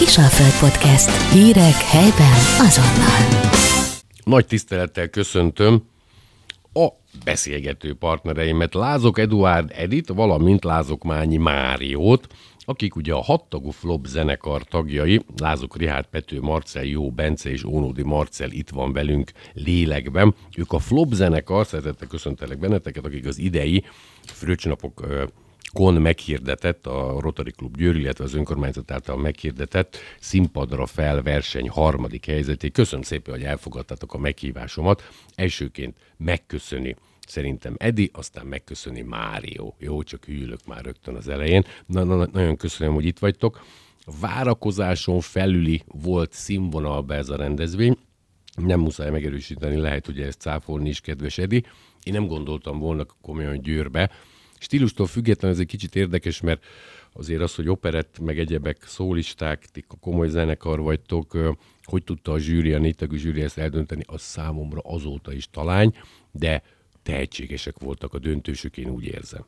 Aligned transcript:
Kisalföld 0.00 0.70
Podcast. 0.70 1.32
Hírek 1.32 1.74
helyben 1.74 2.32
azonnal. 2.58 3.50
Nagy 4.24 4.46
tisztelettel 4.46 5.08
köszöntöm 5.08 5.82
a 6.72 6.88
beszélgető 7.24 7.94
partnereimet, 7.94 8.74
Lázok 8.74 9.18
Eduárd 9.18 9.70
Edit, 9.76 10.08
valamint 10.08 10.64
Lázok 10.64 11.04
Mányi 11.04 11.36
Máriót, 11.36 12.26
akik 12.58 12.96
ugye 12.96 13.12
a 13.12 13.22
hattagú 13.22 13.70
Flop 13.70 14.06
zenekar 14.06 14.62
tagjai, 14.62 15.24
Lázok 15.36 15.76
Rihárd, 15.76 16.06
Pető, 16.06 16.40
Marcel, 16.40 16.84
Jó, 16.84 17.10
Bence 17.10 17.50
és 17.50 17.64
Ónódi 17.64 18.02
Marcel 18.02 18.50
itt 18.50 18.70
van 18.70 18.92
velünk 18.92 19.30
lélekben. 19.52 20.34
Ők 20.56 20.72
a 20.72 20.78
Flop 20.78 21.12
zenekar, 21.12 21.66
szeretettel 21.66 22.08
köszöntelek 22.08 22.58
benneteket, 22.58 23.04
akik 23.04 23.26
az 23.26 23.38
idei 23.38 23.84
fröccsnapok 24.24 25.06
kon 25.72 25.94
meghirdetett, 25.94 26.86
a 26.86 27.20
Rotary 27.20 27.50
Klub 27.50 27.76
Győr, 27.76 27.96
illetve 27.96 28.24
az 28.24 28.34
önkormányzat 28.34 28.90
által 28.90 29.16
meghirdetett 29.16 29.96
színpadra 30.20 30.86
fel 30.86 31.22
verseny 31.22 31.68
harmadik 31.68 32.26
helyzetét. 32.26 32.72
Köszönöm 32.72 33.04
szépen, 33.04 33.34
hogy 33.34 33.44
elfogadtatok 33.44 34.14
a 34.14 34.18
meghívásomat. 34.18 35.02
Elsőként 35.34 35.96
megköszöni 36.16 36.96
szerintem 37.26 37.74
Edi, 37.78 38.10
aztán 38.12 38.46
megköszöni 38.46 39.00
Mário. 39.00 39.72
Jó, 39.78 40.02
csak 40.02 40.24
hűlök 40.24 40.66
már 40.66 40.84
rögtön 40.84 41.14
az 41.14 41.28
elején. 41.28 41.64
Na, 41.86 42.04
na, 42.04 42.26
nagyon 42.32 42.56
köszönöm, 42.56 42.94
hogy 42.94 43.04
itt 43.04 43.18
vagytok. 43.18 43.64
Várakozáson 44.20 45.20
felüli 45.20 45.82
volt 45.86 46.32
színvonalba 46.32 47.14
ez 47.14 47.28
a 47.28 47.36
rendezvény. 47.36 47.96
Nem 48.56 48.80
muszáj 48.80 49.10
megerősíteni, 49.10 49.76
lehet 49.76 50.08
ugye 50.08 50.26
ezt 50.26 50.40
cáfolni 50.40 50.88
is, 50.88 51.00
kedves 51.00 51.38
Edi. 51.38 51.64
Én 52.02 52.12
nem 52.12 52.26
gondoltam 52.26 52.78
volna 52.78 53.06
komolyan 53.20 53.60
Győrbe, 53.60 54.10
Stílustól 54.62 55.06
függetlenül 55.06 55.56
ez 55.56 55.62
egy 55.62 55.68
kicsit 55.68 55.96
érdekes, 55.96 56.40
mert 56.40 56.64
azért 57.12 57.40
az, 57.40 57.54
hogy 57.54 57.68
operett, 57.68 58.18
meg 58.18 58.38
egyebek, 58.38 58.84
szólisták, 58.86 59.64
ti 59.72 59.84
komoly 60.00 60.28
zenekar 60.28 60.80
vagytok, 60.80 61.36
hogy 61.82 62.04
tudta 62.04 62.32
a 62.32 62.38
zsűri, 62.38 62.72
a 62.72 62.78
négytagú 62.78 63.16
zsűri 63.16 63.42
ezt 63.42 63.58
eldönteni, 63.58 64.02
az 64.06 64.22
számomra 64.22 64.80
azóta 64.84 65.32
is 65.32 65.50
talány, 65.50 65.94
de 66.32 66.62
tehetségesek 67.02 67.78
voltak 67.78 68.14
a 68.14 68.18
döntősök, 68.18 68.76
én 68.76 68.88
úgy 68.88 69.04
érzem. 69.04 69.44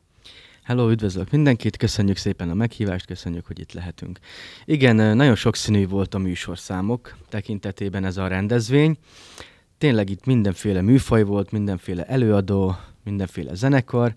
Hello, 0.63 0.89
üdvözlök 0.89 1.31
mindenkit, 1.31 1.77
köszönjük 1.77 2.17
szépen 2.17 2.49
a 2.49 2.53
meghívást, 2.53 3.05
köszönjük, 3.05 3.45
hogy 3.45 3.59
itt 3.59 3.71
lehetünk. 3.71 4.19
Igen, 4.65 4.95
nagyon 4.95 5.35
sokszínű 5.35 5.87
volt 5.87 6.13
a 6.13 6.17
műsorszámok 6.17 7.17
tekintetében 7.29 8.05
ez 8.05 8.17
a 8.17 8.27
rendezvény. 8.27 8.97
Tényleg 9.77 10.09
itt 10.09 10.25
mindenféle 10.25 10.81
műfaj 10.81 11.23
volt, 11.23 11.51
mindenféle 11.51 12.03
előadó, 12.03 12.75
mindenféle 13.03 13.55
zenekar, 13.55 14.15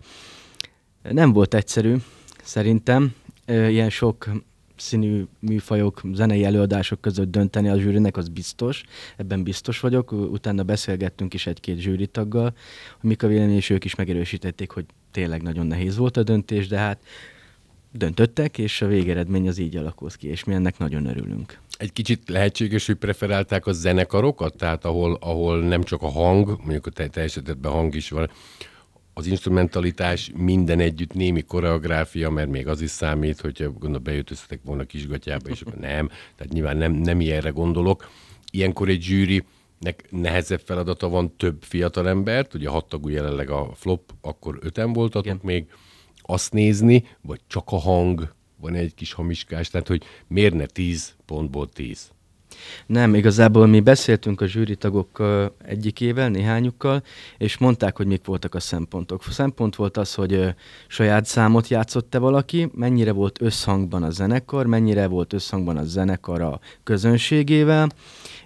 nem 1.10 1.32
volt 1.32 1.54
egyszerű, 1.54 1.96
szerintem, 2.42 3.14
ilyen 3.46 3.90
sok 3.90 4.30
színű 4.76 5.24
műfajok, 5.38 6.00
zenei 6.12 6.44
előadások 6.44 7.00
között 7.00 7.30
dönteni 7.30 7.68
a 7.68 7.78
zsűrinek, 7.78 8.16
az 8.16 8.28
biztos. 8.28 8.82
Ebben 9.16 9.42
biztos 9.42 9.80
vagyok. 9.80 10.12
Utána 10.12 10.62
beszélgettünk 10.62 11.34
is 11.34 11.46
egy-két 11.46 11.78
zsűritaggal, 11.78 12.54
hogy 13.00 13.08
mik 13.08 13.22
a 13.22 13.26
vélemény, 13.26 13.56
és 13.56 13.70
ők 13.70 13.84
is 13.84 13.94
megerősítették, 13.94 14.70
hogy 14.70 14.84
tényleg 15.10 15.42
nagyon 15.42 15.66
nehéz 15.66 15.96
volt 15.96 16.16
a 16.16 16.22
döntés, 16.22 16.68
de 16.68 16.78
hát 16.78 16.98
döntöttek, 17.92 18.58
és 18.58 18.82
a 18.82 18.86
végeredmény 18.86 19.48
az 19.48 19.58
így 19.58 19.76
alakult 19.76 20.16
ki, 20.16 20.28
és 20.28 20.44
mi 20.44 20.54
ennek 20.54 20.78
nagyon 20.78 21.06
örülünk. 21.06 21.58
Egy 21.78 21.92
kicsit 21.92 22.28
lehetséges, 22.28 22.86
hogy 22.86 22.96
preferálták 22.96 23.66
a 23.66 23.72
zenekarokat, 23.72 24.56
tehát 24.56 24.84
ahol, 24.84 25.18
ahol 25.20 25.60
nem 25.60 25.82
csak 25.82 26.02
a 26.02 26.08
hang, 26.08 26.48
mondjuk 26.58 26.86
a 26.86 26.90
te, 26.90 27.06
te 27.08 27.28
hang 27.62 27.94
is 27.94 28.10
van, 28.10 28.30
az 29.18 29.26
instrumentalitás 29.26 30.30
minden 30.34 30.80
együtt 30.80 31.14
némi 31.14 31.42
koreográfia, 31.42 32.30
mert 32.30 32.50
még 32.50 32.68
az 32.68 32.80
is 32.80 32.90
számít, 32.90 33.40
hogy 33.40 33.62
gondolom 33.72 34.02
beütöztetek 34.02 34.60
volna 34.64 34.84
kisgatyába, 34.84 35.48
és 35.48 35.60
akkor 35.60 35.78
nem, 35.78 36.08
tehát 36.08 36.52
nyilván 36.52 36.76
nem, 36.76 36.92
nem 36.92 37.20
ilyenre 37.20 37.48
gondolok. 37.48 38.10
Ilyenkor 38.50 38.88
egy 38.88 39.02
zsűri 39.02 39.44
nek 39.78 40.04
nehezebb 40.10 40.60
feladata 40.64 41.08
van 41.08 41.36
több 41.36 41.62
fiatal 41.62 42.08
embert, 42.08 42.54
ugye 42.54 42.68
hat 42.68 42.88
tagú 42.88 43.08
jelenleg 43.08 43.50
a 43.50 43.70
flop, 43.74 44.12
akkor 44.20 44.58
öten 44.60 44.92
voltatok 44.92 45.24
Igen. 45.24 45.40
még, 45.42 45.66
azt 46.22 46.52
nézni, 46.52 47.04
vagy 47.20 47.40
csak 47.46 47.72
a 47.72 47.76
hang, 47.76 48.34
van 48.60 48.74
egy 48.74 48.94
kis 48.94 49.12
hamiskás, 49.12 49.68
tehát 49.68 49.88
hogy 49.88 50.02
miért 50.26 50.54
ne 50.54 50.66
10 50.66 51.16
pontból 51.24 51.68
10? 51.68 52.10
Nem, 52.86 53.14
igazából 53.14 53.66
mi 53.66 53.80
beszéltünk 53.80 54.40
a 54.40 54.46
zsűritagok 54.46 55.22
egyikével, 55.64 56.28
néhányukkal, 56.28 57.02
és 57.38 57.58
mondták, 57.58 57.96
hogy 57.96 58.06
mik 58.06 58.24
voltak 58.24 58.54
a 58.54 58.60
szempontok. 58.60 59.22
A 59.26 59.30
szempont 59.30 59.76
volt 59.76 59.96
az, 59.96 60.14
hogy 60.14 60.54
saját 60.86 61.24
számot 61.24 61.68
játszott-e 61.68 62.18
valaki, 62.18 62.70
mennyire 62.74 63.12
volt 63.12 63.40
összhangban 63.40 64.02
a 64.02 64.10
zenekar, 64.10 64.66
mennyire 64.66 65.06
volt 65.06 65.32
összhangban 65.32 65.76
a 65.76 65.84
zenekar 65.84 66.40
a 66.40 66.60
közönségével, 66.82 67.88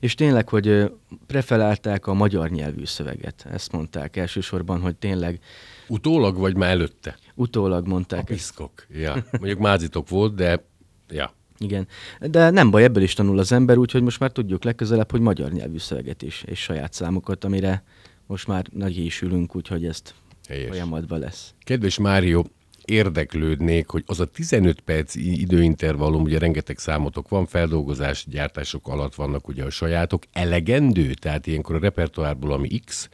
és 0.01 0.15
tényleg, 0.15 0.49
hogy 0.49 0.93
preferálták 1.27 2.07
a 2.07 2.15
magyar 2.15 2.51
nyelvű 2.51 2.85
szöveget. 2.85 3.47
Ezt 3.53 3.73
mondták 3.73 4.17
elsősorban, 4.17 4.81
hogy 4.81 4.97
tényleg... 4.97 5.39
Utólag, 5.89 6.37
vagy 6.37 6.57
már 6.57 6.71
előtte? 6.71 7.19
Utólag 7.35 7.87
mondták. 7.87 8.21
A 8.21 8.25
piszkok, 8.25 8.87
ja. 8.89 9.25
Mondjuk 9.31 9.59
mázitok 9.59 10.09
volt, 10.09 10.35
de 10.35 10.65
ja. 11.09 11.33
Igen, 11.65 11.88
de 12.21 12.50
nem 12.50 12.71
baj, 12.71 12.84
ebből 12.84 13.03
is 13.03 13.15
tanul 13.15 13.38
az 13.38 13.53
ember, 13.53 13.76
úgyhogy 13.76 14.03
most 14.03 14.21
már 14.21 14.32
tudjuk 14.32 14.65
legközelebb, 14.65 15.10
hogy 15.10 15.21
magyar 15.21 15.53
nyelvű 15.53 15.78
szöveget 15.78 16.22
is, 16.22 16.43
és 16.47 16.59
saját 16.59 16.93
számokat, 16.93 17.44
amire 17.44 17.82
most 18.26 18.47
már 18.47 18.66
nagy 18.72 18.97
is 18.97 19.22
ülünk, 19.22 19.56
úgyhogy 19.56 19.84
ezt 19.84 20.15
Helyes. 20.48 20.69
folyamatban 20.69 21.19
lesz. 21.19 21.54
Kedves 21.65 21.98
Mário, 21.98 22.44
érdeklődnék, 22.84 23.88
hogy 23.88 24.03
az 24.06 24.21
a 24.21 24.25
15 24.25 24.81
perc 24.81 25.15
időintervallum, 25.15 26.22
ugye 26.22 26.38
rengeteg 26.38 26.78
számotok 26.78 27.28
van, 27.28 27.47
feldolgozás, 27.47 28.27
gyártások 28.28 28.88
alatt 28.88 29.15
vannak 29.15 29.48
ugye 29.48 29.65
a 29.65 29.71
sajátok, 29.71 30.22
elegendő? 30.32 31.15
Tehát 31.15 31.47
ilyenkor 31.47 31.75
a 31.75 31.78
repertoárból, 31.78 32.53
ami 32.53 32.69
X, 32.84 33.09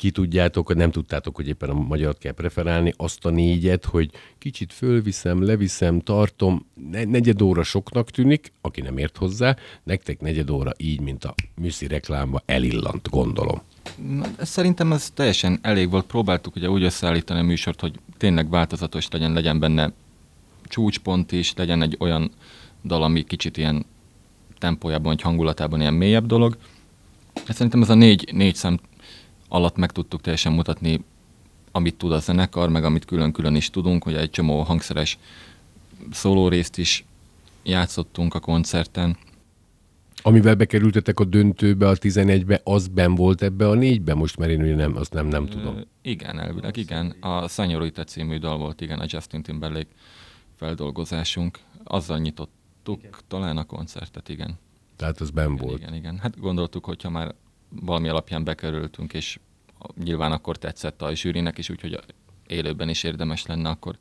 ki 0.00 0.10
tudjátok, 0.10 0.74
nem 0.74 0.90
tudtátok, 0.90 1.36
hogy 1.36 1.48
éppen 1.48 1.70
a 1.70 1.72
magyart 1.72 2.18
kell 2.18 2.32
preferálni, 2.32 2.92
azt 2.96 3.24
a 3.24 3.30
négyet, 3.30 3.84
hogy 3.84 4.10
kicsit 4.38 4.72
fölviszem, 4.72 5.42
leviszem, 5.42 6.00
tartom, 6.00 6.66
ne, 6.90 7.04
negyed 7.04 7.42
óra 7.42 7.62
soknak 7.62 8.10
tűnik, 8.10 8.52
aki 8.60 8.80
nem 8.80 8.98
ért 8.98 9.16
hozzá, 9.16 9.56
nektek 9.82 10.20
negyed 10.20 10.50
óra 10.50 10.72
így, 10.76 11.00
mint 11.00 11.24
a 11.24 11.34
műszi 11.54 11.86
reklámba 11.86 12.42
elillant, 12.46 13.08
gondolom. 13.10 13.60
Szerintem 14.38 14.92
ez 14.92 15.10
teljesen 15.10 15.58
elég 15.62 15.90
volt. 15.90 16.06
Próbáltuk 16.06 16.56
ugye 16.56 16.70
úgy 16.70 16.82
összeállítani 16.82 17.40
a 17.40 17.42
műsort, 17.44 17.80
hogy 17.80 17.94
tényleg 18.16 18.50
változatos 18.50 19.08
legyen, 19.10 19.32
legyen 19.32 19.58
benne 19.58 19.92
csúcspont 20.64 21.32
is, 21.32 21.54
legyen 21.56 21.82
egy 21.82 21.96
olyan 21.98 22.30
dal, 22.84 23.02
ami 23.02 23.22
kicsit 23.22 23.56
ilyen 23.56 23.86
tempójában, 24.58 25.12
vagy 25.12 25.22
hangulatában 25.22 25.80
ilyen 25.80 25.94
mélyebb 25.94 26.26
dolog. 26.26 26.56
Hát 27.34 27.56
szerintem 27.56 27.82
ez 27.82 27.90
a 27.90 27.94
négy, 27.94 28.28
négy 28.32 28.54
szem 28.54 28.78
alatt 29.50 29.76
meg 29.76 29.90
tudtuk 29.92 30.20
teljesen 30.20 30.52
mutatni, 30.52 31.04
amit 31.72 31.94
tud 31.94 32.12
a 32.12 32.18
zenekar, 32.18 32.68
meg 32.68 32.84
amit 32.84 33.04
külön-külön 33.04 33.54
is 33.54 33.70
tudunk, 33.70 34.02
hogy 34.02 34.14
egy 34.14 34.30
csomó 34.30 34.62
hangszeres 34.62 35.18
szóló 36.10 36.48
részt 36.48 36.78
is 36.78 37.04
játszottunk 37.62 38.34
a 38.34 38.40
koncerten. 38.40 39.16
Amivel 40.22 40.54
bekerültetek 40.54 41.20
a 41.20 41.24
döntőbe, 41.24 41.88
a 41.88 41.94
11-be, 41.94 42.60
az 42.64 42.88
ben 42.88 43.14
volt 43.14 43.42
ebbe 43.42 43.68
a 43.68 43.74
négybe? 43.74 44.14
Most 44.14 44.36
már 44.36 44.50
én 44.50 44.60
nem, 44.60 44.96
azt 44.96 45.12
nem, 45.12 45.26
nem 45.26 45.46
tudom. 45.46 45.76
Ö, 45.76 45.80
igen, 46.02 46.40
elvileg 46.40 46.76
igen. 46.76 47.14
A 47.20 47.48
Szenyorita 47.48 48.04
című 48.04 48.38
dal 48.38 48.58
volt, 48.58 48.80
igen, 48.80 48.98
a 48.98 49.04
Justin 49.06 49.42
Timberlake 49.42 49.90
feldolgozásunk. 50.56 51.58
Azzal 51.84 52.18
nyitottuk 52.18 52.98
igen. 52.98 53.12
talán 53.28 53.56
a 53.56 53.64
koncertet, 53.64 54.28
igen. 54.28 54.58
Tehát 54.96 55.20
az 55.20 55.30
ben 55.30 55.56
volt. 55.56 55.78
Igen, 55.80 55.94
igen. 55.94 56.18
Hát 56.18 56.40
gondoltuk, 56.40 56.84
hogyha 56.84 57.10
már 57.10 57.34
valami 57.70 58.08
alapján 58.08 58.44
bekerültünk, 58.44 59.12
és 59.12 59.38
nyilván 60.02 60.32
akkor 60.32 60.56
tetszett 60.56 61.02
a 61.02 61.14
zsűrinek 61.14 61.58
is, 61.58 61.70
úgyhogy 61.70 61.98
élőben 62.46 62.88
is 62.88 63.02
érdemes 63.02 63.46
lenne 63.46 63.68
akkor 63.68 63.98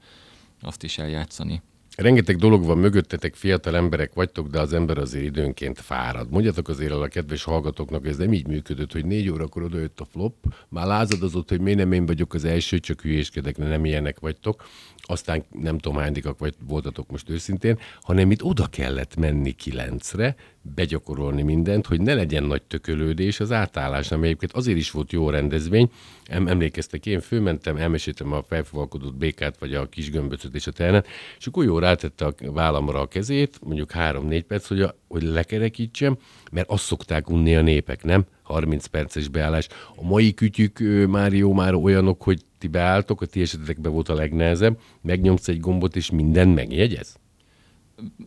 azt 0.61 0.83
is 0.83 0.97
eljátszani. 0.97 1.61
Rengeteg 1.95 2.35
dolog 2.35 2.65
van 2.65 2.77
mögöttetek, 2.77 3.35
fiatal 3.35 3.75
emberek 3.75 4.13
vagytok, 4.13 4.47
de 4.47 4.59
az 4.59 4.73
ember 4.73 4.97
azért 4.97 5.25
időnként 5.25 5.79
fárad. 5.79 6.29
Mondjatok 6.29 6.67
azért 6.67 6.91
a 6.91 7.07
kedves 7.07 7.43
hallgatóknak, 7.43 8.07
ez 8.07 8.17
nem 8.17 8.33
így 8.33 8.47
működött, 8.47 8.91
hogy 8.91 9.05
négy 9.05 9.29
órakor 9.29 9.63
odajött 9.63 9.99
a 9.99 10.05
flop, 10.05 10.33
már 10.69 10.87
lázadozott, 10.87 11.49
hogy 11.49 11.61
miért 11.61 11.77
nem 11.77 11.91
én 11.91 12.05
vagyok 12.05 12.33
az 12.33 12.45
első, 12.45 12.79
csak 12.79 13.01
hülyéskedek, 13.01 13.57
nem 13.57 13.85
ilyenek 13.85 14.19
vagytok 14.19 14.63
aztán 15.09 15.43
nem 15.51 15.77
tudom 15.77 15.97
hányadikak 15.97 16.39
vagy 16.39 16.55
voltatok 16.67 17.11
most 17.11 17.29
őszintén, 17.29 17.79
hanem 18.01 18.31
itt 18.31 18.43
oda 18.43 18.65
kellett 18.65 19.15
menni 19.15 19.51
kilencre, 19.51 20.35
begyakorolni 20.61 21.41
mindent, 21.41 21.85
hogy 21.85 22.01
ne 22.01 22.13
legyen 22.13 22.43
nagy 22.43 22.61
tökölődés 22.61 23.39
az 23.39 23.51
átállás, 23.51 24.11
ami 24.11 24.25
egyébként 24.25 24.51
azért 24.51 24.77
is 24.77 24.91
volt 24.91 25.11
jó 25.11 25.29
rendezvény. 25.29 25.91
Em- 26.25 26.49
emlékeztek, 26.49 27.05
én 27.05 27.19
fölmentem, 27.19 27.77
elmeséltem 27.77 28.31
a 28.31 28.43
felfogalkodott 28.43 29.15
békát, 29.15 29.57
vagy 29.59 29.73
a 29.73 29.89
kis 29.89 30.11
gömböcöt 30.11 30.55
és 30.55 30.67
a 30.67 30.71
ternet, 30.71 31.07
és 31.37 31.47
akkor 31.47 31.63
jó 31.63 31.79
rátette 31.79 32.25
a 32.25 32.33
vállamra 32.39 32.99
a 32.99 33.07
kezét, 33.07 33.59
mondjuk 33.63 33.91
három-négy 33.91 34.43
perc, 34.43 34.67
hogy, 34.67 34.81
a, 34.81 34.95
hogy 35.07 35.23
lekerekítsem, 35.23 36.17
mert 36.51 36.69
azt 36.69 36.83
szokták 36.83 37.29
unni 37.29 37.55
a 37.55 37.61
népek, 37.61 38.03
nem? 38.03 38.25
30 38.41 38.85
perces 38.85 39.27
beállás. 39.27 39.67
A 39.95 40.03
mai 40.03 40.33
kütyük, 40.33 40.79
Mário, 41.07 41.53
már 41.53 41.73
olyanok, 41.73 42.21
hogy 42.21 42.41
ti 42.57 42.67
beálltok, 42.67 43.21
a 43.21 43.25
ti 43.25 43.41
esetetekben 43.41 43.91
volt 43.91 44.09
a 44.09 44.13
legnehezebb, 44.13 44.79
megnyomsz 45.01 45.47
egy 45.47 45.59
gombot, 45.59 45.95
és 45.95 46.11
minden 46.11 46.47
megjegyez? 46.47 47.19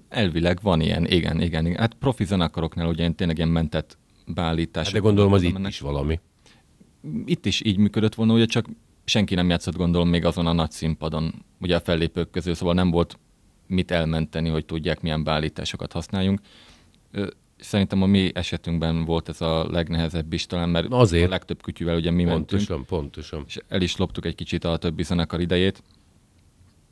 Elvileg 0.09 0.59
van 0.63 0.81
ilyen, 0.81 1.07
igen, 1.07 1.41
igen. 1.41 1.67
igen. 1.67 1.79
Hát 1.79 1.95
profi 1.95 2.25
zenekaroknál 2.25 2.87
ugye 2.89 3.03
én 3.05 3.15
tényleg 3.15 3.37
ilyen 3.37 3.49
mentett 3.49 3.99
beállítás. 4.27 4.85
Hát 4.85 4.95
de 4.95 4.99
gondolom 4.99 5.33
az 5.33 5.43
itt 5.43 5.67
is 5.67 5.81
valami. 5.81 6.21
Itt 7.25 7.47
is 7.47 7.65
így 7.65 7.77
működött 7.77 8.15
volna, 8.15 8.35
ugye 8.35 8.45
csak 8.45 8.67
senki 9.05 9.35
nem 9.35 9.49
játszott 9.49 9.77
gondolom 9.77 10.09
még 10.09 10.25
azon 10.25 10.47
a 10.47 10.53
nagy 10.53 10.71
színpadon, 10.71 11.45
ugye 11.61 11.77
a 11.77 11.81
fellépők 11.81 12.31
közül, 12.31 12.55
szóval 12.55 12.75
nem 12.75 12.91
volt 12.91 13.19
mit 13.67 13.91
elmenteni, 13.91 14.49
hogy 14.49 14.65
tudják 14.65 15.01
milyen 15.01 15.25
beállításokat 15.25 15.93
használjunk. 15.93 16.41
Szerintem 17.57 18.03
a 18.03 18.07
mi 18.07 18.31
esetünkben 18.35 19.05
volt 19.05 19.29
ez 19.29 19.41
a 19.41 19.71
legnehezebb 19.71 20.33
is 20.33 20.47
talán, 20.47 20.69
mert 20.69 20.87
Azért. 20.91 21.27
a 21.27 21.29
legtöbb 21.29 21.63
kütyűvel 21.63 21.97
ugye 21.97 22.11
mi 22.11 22.25
Pontosan, 22.25 22.67
mentünk, 22.69 22.87
pontosan. 22.87 23.45
és 23.47 23.59
el 23.69 23.81
is 23.83 23.97
loptuk 23.97 24.25
egy 24.25 24.35
kicsit 24.35 24.65
a 24.65 24.77
többi 24.77 25.03
zenekar 25.03 25.41
idejét. 25.41 25.83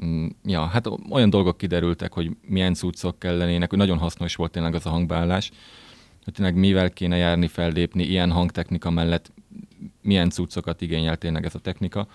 Mm, 0.05 0.27
Ja, 0.45 0.67
hát 0.67 0.89
olyan 1.11 1.31
dolgok 1.31 1.57
kiderültek, 1.57 2.13
hogy 2.13 2.31
milyen 2.47 2.75
cuccok 2.75 3.19
kellenének, 3.19 3.69
hogy 3.69 3.79
nagyon 3.79 3.99
hasznos 3.99 4.35
volt 4.35 4.51
tényleg 4.51 4.75
az 4.75 4.87
a 4.87 4.91
hangbeállás, 4.91 5.51
hogy 6.25 6.33
tényleg 6.33 6.55
mivel 6.55 6.91
kéne 6.91 7.17
járni, 7.17 7.47
fellépni, 7.47 8.03
ilyen 8.03 8.31
hangtechnika 8.31 8.91
mellett 8.91 9.33
milyen 10.03 10.31
cuccokat 10.31 10.81
igényel 10.81 11.17
tényleg 11.17 11.45
ez 11.45 11.55
a 11.55 11.59
technika. 11.59 12.07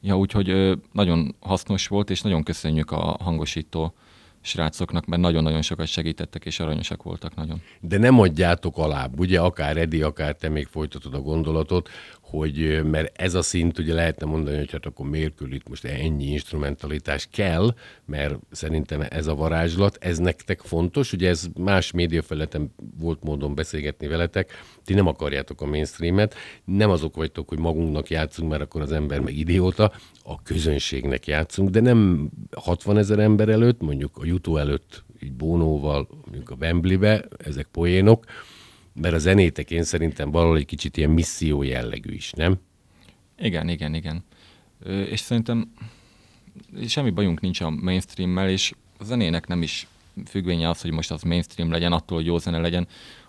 Ja, 0.00 0.18
úgyhogy 0.18 0.78
nagyon 0.92 1.34
hasznos 1.40 1.88
volt, 1.88 2.10
és 2.10 2.20
nagyon 2.20 2.42
köszönjük 2.42 2.90
a 2.90 3.16
hangosító 3.20 3.94
srácoknak, 4.40 5.06
mert 5.06 5.22
nagyon-nagyon 5.22 5.62
sokat 5.62 5.86
segítettek, 5.86 6.44
és 6.44 6.60
aranyosak 6.60 7.02
voltak 7.02 7.34
nagyon. 7.34 7.62
De 7.80 7.98
nem 7.98 8.20
adjátok 8.20 8.78
alább, 8.78 9.18
ugye, 9.18 9.40
akár 9.40 9.76
Edi, 9.76 10.02
akár 10.02 10.36
te 10.36 10.48
még 10.48 10.66
folytatod 10.66 11.14
a 11.14 11.20
gondolatot, 11.20 11.88
hogy 12.30 12.82
mert 12.84 13.20
ez 13.20 13.34
a 13.34 13.42
szint, 13.42 13.78
ugye 13.78 13.94
lehetne 13.94 14.26
mondani, 14.26 14.56
hogy 14.56 14.70
hát 14.70 14.86
akkor 14.86 15.08
miért 15.08 15.34
küld 15.34 15.52
itt 15.52 15.68
most 15.68 15.84
ennyi 15.84 16.24
instrumentalitás 16.24 17.28
kell, 17.32 17.74
mert 18.04 18.34
szerintem 18.50 19.06
ez 19.08 19.26
a 19.26 19.34
varázslat, 19.34 19.96
ez 20.00 20.18
nektek 20.18 20.60
fontos, 20.60 21.12
ugye 21.12 21.28
ez 21.28 21.46
más 21.58 21.90
médiafelületen 21.90 22.74
volt 22.98 23.22
módon 23.22 23.54
beszélgetni 23.54 24.06
veletek, 24.06 24.52
ti 24.84 24.94
nem 24.94 25.06
akarjátok 25.06 25.60
a 25.60 25.66
mainstreamet, 25.66 26.34
nem 26.64 26.90
azok 26.90 27.16
vagytok, 27.16 27.48
hogy 27.48 27.58
magunknak 27.58 28.10
játszunk, 28.10 28.50
mert 28.50 28.62
akkor 28.62 28.80
az 28.80 28.92
ember 28.92 29.20
meg 29.20 29.36
idióta, 29.36 29.92
a 30.22 30.42
közönségnek 30.42 31.26
játszunk, 31.26 31.70
de 31.70 31.80
nem 31.80 32.30
60 32.56 32.98
ezer 32.98 33.18
ember 33.18 33.48
előtt, 33.48 33.80
mondjuk 33.80 34.16
a 34.16 34.24
YouTube 34.24 34.60
előtt, 34.60 35.04
így 35.22 35.32
Bónóval, 35.32 36.08
mondjuk 36.24 36.50
a 36.50 36.56
Wembleybe, 36.60 37.24
ezek 37.38 37.66
poénok, 37.66 38.24
mert 39.00 39.14
a 39.14 39.18
zenétek 39.18 39.70
én 39.70 39.82
szerintem 39.82 40.30
valahol 40.30 40.56
egy 40.56 40.64
kicsit 40.66 40.96
ilyen 40.96 41.10
misszió 41.10 41.62
jellegű 41.62 42.12
is, 42.14 42.32
nem? 42.32 42.58
Igen, 43.38 43.68
igen, 43.68 43.94
igen. 43.94 44.24
És 44.86 45.20
szerintem 45.20 45.72
semmi 46.88 47.10
bajunk 47.10 47.40
nincs 47.40 47.60
a 47.60 47.70
mainstreammel, 47.70 48.48
és 48.48 48.72
a 48.98 49.04
zenének 49.04 49.46
nem 49.46 49.62
is 49.62 49.86
függvénye 50.26 50.68
az, 50.68 50.80
hogy 50.80 50.90
most 50.90 51.10
az 51.10 51.22
mainstream 51.22 51.70
legyen, 51.70 51.92
attól, 51.92 52.16
hogy 52.16 52.26
jó 52.26 52.38
zene 52.38 52.58
legyen, 52.58 52.86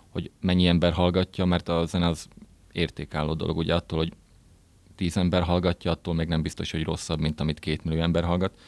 hogy 0.08 0.30
mennyi 0.40 0.66
ember 0.66 0.92
hallgatja, 0.92 1.44
mert 1.44 1.68
a 1.68 1.84
zene 1.86 2.06
az 2.06 2.28
értékálló 2.72 3.34
dolog, 3.34 3.56
ugye 3.56 3.74
attól, 3.74 3.98
hogy 3.98 4.12
tíz 4.96 5.16
ember 5.16 5.42
hallgatja, 5.42 5.90
attól 5.90 6.14
még 6.14 6.28
nem 6.28 6.42
biztos, 6.42 6.70
hogy 6.70 6.82
rosszabb, 6.82 7.20
mint 7.20 7.40
amit 7.40 7.58
két 7.58 7.84
millió 7.84 8.00
ember 8.00 8.24
hallgat. 8.24 8.58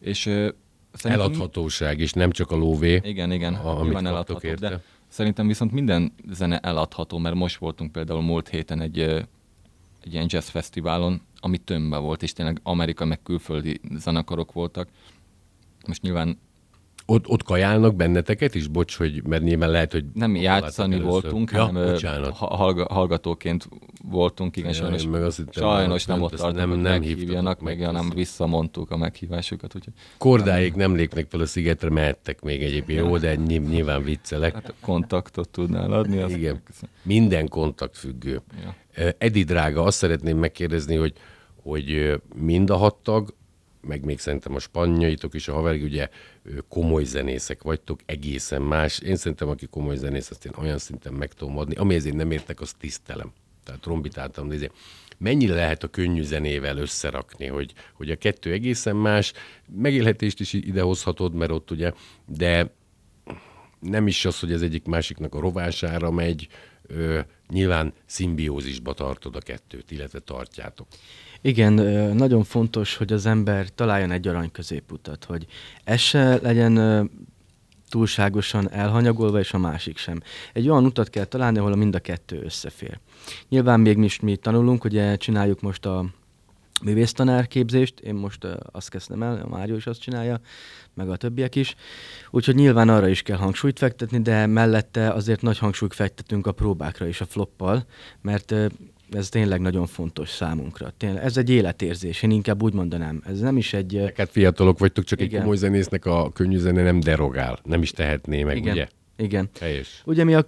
És 0.00 0.18
szerintem- 0.20 1.10
Eladhatóság, 1.26 1.98
és 2.00 2.12
nem 2.12 2.30
csak 2.30 2.50
a 2.50 2.56
lóvé. 2.56 3.00
Igen, 3.04 3.32
igen, 3.32 3.54
a- 3.54 3.68
amit 3.70 3.82
nyilván 3.82 4.06
eladható, 4.06 4.48
érte. 4.48 4.68
de 4.68 4.82
szerintem 5.16 5.46
viszont 5.46 5.72
minden 5.72 6.12
zene 6.30 6.58
eladható, 6.58 7.18
mert 7.18 7.34
most 7.34 7.56
voltunk 7.56 7.92
például 7.92 8.22
múlt 8.22 8.48
héten 8.48 8.80
egy, 8.80 8.98
egy 10.00 10.12
ilyen 10.12 10.26
jazz 10.28 10.48
fesztiválon, 10.48 11.20
ami 11.40 11.58
tömbbe 11.58 11.96
volt, 11.96 12.22
és 12.22 12.32
tényleg 12.32 12.60
Amerika 12.62 13.04
meg 13.04 13.22
külföldi 13.22 13.80
zenekarok 13.94 14.52
voltak. 14.52 14.88
Most 15.86 16.02
nyilván 16.02 16.38
Ott, 17.08 17.28
ott 17.28 17.42
kajálnak 17.42 17.94
benneteket 17.96 18.54
is? 18.54 18.66
Bocs, 18.68 18.96
hogy, 18.96 19.22
mert 19.26 19.42
nyilván 19.42 19.70
lehet, 19.70 19.92
hogy... 19.92 20.04
nem 20.14 20.36
játszani 20.36 21.00
voltunk, 21.00 21.50
ja, 21.50 21.64
hanem 21.64 21.90
bocsánat. 21.92 22.36
ha- 22.36 22.56
hallga- 22.56 22.90
hallgatóként 22.90 23.68
voltunk, 24.10 24.56
igen, 24.56 24.70
Ja, 24.70 24.76
sajnos, 24.76 25.06
meg 25.06 25.22
azt 25.22 25.36
hittem, 25.36 25.62
sajnos 25.62 26.04
nem 26.06 26.16
nem 26.16 26.24
ott 26.24 26.32
tartunk, 26.34 26.56
nem- 26.56 26.68
nem 26.80 26.92
meghívjanak 27.00 27.60
meg, 27.60 27.76
meg, 27.76 27.86
hanem 27.86 28.00
köszönöm. 28.00 28.16
visszamondtuk 28.16 28.90
a 28.90 28.96
meghívásukat. 28.96 29.74
Úgyhogy, 29.74 29.92
Kordáig 30.18 30.74
nem 30.74 30.94
lépnek 30.94 31.26
fel 31.30 31.40
a 31.40 31.46
szigetre, 31.46 31.90
mehettek 31.90 32.40
még 32.42 32.62
egyébként. 32.62 32.98
Jó, 32.98 33.18
de 33.18 33.34
ny- 33.36 33.68
nyilván 33.68 34.02
viccelek. 34.02 34.54
hát 34.54 34.74
kontaktot 34.80 35.48
tudnál 35.48 35.92
adni. 35.92 36.18
azt 36.18 36.36
Igen. 36.36 36.62
Minden 37.02 37.48
kontakt 37.48 37.96
függő. 37.96 38.40
Ja. 38.62 38.74
Edi 39.18 39.42
drága, 39.42 39.82
azt 39.82 39.96
szeretném 39.98 40.38
megkérdezni, 40.38 40.94
hogy, 40.96 41.12
hogy 41.62 42.12
mind 42.34 42.70
a 42.70 42.76
hat 42.76 42.94
tag, 42.94 43.34
meg 43.86 44.04
még 44.04 44.18
szerintem 44.18 44.54
a 44.54 44.58
spanyaitok 44.58 45.34
is, 45.34 45.48
a 45.48 45.52
haverig, 45.52 45.82
ugye 45.82 46.08
komoly 46.68 47.04
zenészek 47.04 47.62
vagytok, 47.62 48.00
egészen 48.06 48.62
más. 48.62 48.98
Én 48.98 49.16
szerintem, 49.16 49.48
aki 49.48 49.66
komoly 49.66 49.96
zenész, 49.96 50.30
azt 50.30 50.44
én 50.44 50.52
olyan 50.58 50.78
szinten 50.78 51.12
meg 51.12 51.32
tudom 51.32 51.58
adni. 51.58 51.74
Ami 51.74 51.94
ezért 51.94 52.14
nem 52.14 52.30
értek, 52.30 52.60
azt 52.60 52.76
tisztelem. 52.78 53.32
Tehát 53.64 53.80
trombitáltam, 53.80 54.46
nézni. 54.46 54.70
Mennyire 55.18 55.54
lehet 55.54 55.82
a 55.82 55.88
könnyű 55.88 56.22
zenével 56.22 56.78
összerakni, 56.78 57.46
hogy, 57.46 57.72
hogy 57.92 58.10
a 58.10 58.16
kettő 58.16 58.52
egészen 58.52 58.96
más, 58.96 59.32
megélhetést 59.68 60.40
is 60.40 60.52
idehozhatod, 60.52 61.34
mert 61.34 61.50
ott 61.50 61.70
ugye, 61.70 61.92
de 62.26 62.74
nem 63.80 64.06
is 64.06 64.24
az, 64.24 64.40
hogy 64.40 64.52
az 64.52 64.62
egyik 64.62 64.84
másiknak 64.84 65.34
a 65.34 65.40
rovására 65.40 66.10
megy, 66.10 66.48
ö, 66.82 67.20
nyilván 67.48 67.92
szimbiózisba 68.06 68.92
tartod 68.92 69.36
a 69.36 69.40
kettőt, 69.40 69.90
illetve 69.90 70.18
tartjátok. 70.18 70.86
Igen, 71.40 71.72
nagyon 72.16 72.44
fontos, 72.44 72.96
hogy 72.96 73.12
az 73.12 73.26
ember 73.26 73.68
találjon 73.74 74.10
egy 74.10 74.28
arany 74.28 74.50
középutat, 74.50 75.24
hogy 75.24 75.46
ez 75.84 76.00
se 76.00 76.38
legyen 76.42 77.10
túlságosan 77.88 78.70
elhanyagolva, 78.70 79.38
és 79.38 79.52
a 79.52 79.58
másik 79.58 79.98
sem. 79.98 80.22
Egy 80.52 80.68
olyan 80.68 80.84
utat 80.84 81.10
kell 81.10 81.24
találni, 81.24 81.58
ahol 81.58 81.76
mind 81.76 81.94
a 81.94 81.98
kettő 81.98 82.42
összefér. 82.42 82.98
Nyilván 83.48 83.80
még 83.80 83.96
mi 83.96 84.08
mi 84.22 84.36
tanulunk, 84.36 84.84
ugye 84.84 85.16
csináljuk 85.16 85.60
most 85.60 85.86
a 85.86 86.04
művésztanár 86.82 87.46
képzést, 87.46 88.00
én 88.00 88.14
most 88.14 88.44
uh, 88.44 88.52
azt 88.72 88.88
kezdtem 88.88 89.22
el, 89.22 89.40
a 89.44 89.48
Mário 89.48 89.76
is 89.76 89.86
azt 89.86 90.00
csinálja, 90.00 90.40
meg 90.94 91.08
a 91.08 91.16
többiek 91.16 91.54
is. 91.54 91.74
Úgyhogy 92.30 92.54
nyilván 92.54 92.88
arra 92.88 93.08
is 93.08 93.22
kell 93.22 93.36
hangsúlyt 93.36 93.78
fektetni, 93.78 94.20
de 94.20 94.46
mellette 94.46 95.10
azért 95.10 95.42
nagy 95.42 95.58
hangsúlyt 95.58 95.94
fektetünk 95.94 96.46
a 96.46 96.52
próbákra 96.52 97.06
is 97.06 97.20
a 97.20 97.26
floppal, 97.26 97.86
mert 98.22 98.50
uh, 98.50 98.66
ez 99.10 99.28
tényleg 99.28 99.60
nagyon 99.60 99.86
fontos 99.86 100.28
számunkra. 100.28 100.92
Tényleg, 100.96 101.24
ez 101.24 101.36
egy 101.36 101.50
életérzés, 101.50 102.22
én 102.22 102.30
inkább 102.30 102.62
úgy 102.62 102.72
mondanám. 102.72 103.22
Ez 103.26 103.40
nem 103.40 103.56
is 103.56 103.72
egy... 103.72 104.12
Hát 104.16 104.30
fiatalok 104.30 104.78
vagytok, 104.78 105.04
csak 105.04 105.20
egy 105.20 105.26
Igen. 105.26 105.40
komoly 105.40 105.56
zenésznek 105.56 106.04
a 106.04 106.30
könnyű 106.32 106.58
zene 106.58 106.82
nem 106.82 107.00
derogál. 107.00 107.58
Nem 107.64 107.82
is 107.82 107.90
tehetné 107.90 108.42
meg, 108.42 108.56
igen, 108.56 108.72
ugye? 108.72 108.88
Igen. 109.16 109.48
Helyes. 109.60 110.02
Ugye 110.04 110.24
mi 110.24 110.34
a 110.34 110.46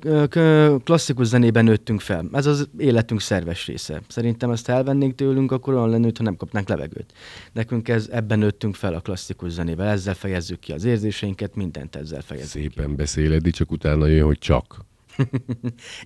klasszikus 0.84 1.26
zenében 1.26 1.64
nőttünk 1.64 2.00
fel. 2.00 2.28
Ez 2.32 2.46
az 2.46 2.68
életünk 2.78 3.20
szerves 3.20 3.66
része. 3.66 4.02
Szerintem 4.08 4.50
ezt 4.50 4.68
elvennénk 4.68 5.14
tőlünk, 5.14 5.52
akkor 5.52 5.74
olyan 5.74 5.90
lenne, 5.90 6.10
ha 6.16 6.22
nem 6.22 6.36
kapnánk 6.36 6.68
levegőt. 6.68 7.12
Nekünk 7.52 7.88
ez, 7.88 8.08
ebben 8.10 8.38
nőttünk 8.38 8.74
fel 8.74 8.94
a 8.94 9.00
klasszikus 9.00 9.50
zenével. 9.50 9.88
Ezzel 9.88 10.14
fejezzük 10.14 10.60
ki 10.60 10.72
az 10.72 10.84
érzéseinket, 10.84 11.54
mindent 11.54 11.96
ezzel 11.96 12.22
fejezzük 12.22 12.62
ki. 12.62 12.68
Szépen 12.68 12.96
beszéled, 12.96 13.50
csak 13.50 13.70
utána 13.70 14.06
jön, 14.06 14.24
hogy 14.24 14.38
csak. 14.38 14.86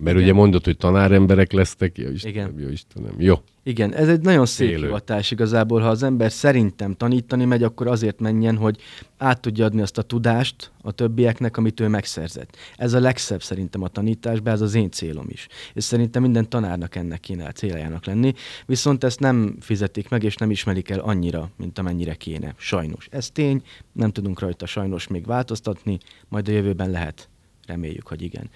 Mert 0.01 0.17
ugye 0.17 0.33
mondod, 0.33 0.63
hogy 0.63 0.77
tanáremberek 0.77 1.51
lesztek. 1.51 1.97
Ja, 1.97 2.09
Istenem, 2.09 2.35
Igen. 2.35 2.59
jó 2.59 2.69
Istenem. 2.69 3.15
Jó. 3.17 3.35
Igen, 3.65 3.93
ez 3.93 4.07
egy 4.07 4.21
nagyon 4.21 4.45
szép 4.45 4.69
Élő. 4.69 4.85
hivatás 4.85 5.31
igazából. 5.31 5.81
Ha 5.81 5.87
az 5.87 6.03
ember 6.03 6.31
szerintem 6.31 6.93
tanítani 6.93 7.45
megy, 7.45 7.63
akkor 7.63 7.87
azért 7.87 8.19
menjen, 8.19 8.57
hogy 8.57 8.77
át 9.17 9.41
tudja 9.41 9.65
adni 9.65 9.81
azt 9.81 9.97
a 9.97 10.01
tudást 10.01 10.71
a 10.81 10.91
többieknek, 10.91 11.57
amit 11.57 11.79
ő 11.79 11.87
megszerzett. 11.87 12.57
Ez 12.75 12.93
a 12.93 12.99
legszebb 12.99 13.43
szerintem 13.43 13.83
a 13.83 13.87
tanításban, 13.87 14.53
ez 14.53 14.61
az 14.61 14.73
én 14.75 14.91
célom 14.91 15.25
is. 15.29 15.47
És 15.73 15.83
szerintem 15.83 16.21
minden 16.21 16.49
tanárnak 16.49 16.95
ennek 16.95 17.19
kéne 17.19 17.51
céljának 17.51 18.05
lenni, 18.05 18.33
viszont 18.65 19.03
ezt 19.03 19.19
nem 19.19 19.57
fizetik 19.59 20.09
meg, 20.09 20.23
és 20.23 20.35
nem 20.35 20.51
ismerik 20.51 20.89
el 20.89 20.99
annyira, 20.99 21.49
mint 21.57 21.79
amennyire 21.79 22.13
kéne. 22.13 22.53
Sajnos. 22.57 23.07
Ez 23.11 23.29
tény, 23.29 23.61
nem 23.91 24.11
tudunk 24.11 24.39
rajta 24.39 24.65
sajnos 24.65 25.07
még 25.07 25.25
változtatni, 25.25 25.97
majd 26.27 26.47
a 26.47 26.51
jövőben 26.51 26.91
lehet. 26.91 27.29
Reméljük, 27.67 28.07
hogy 28.07 28.21
igen. 28.21 28.49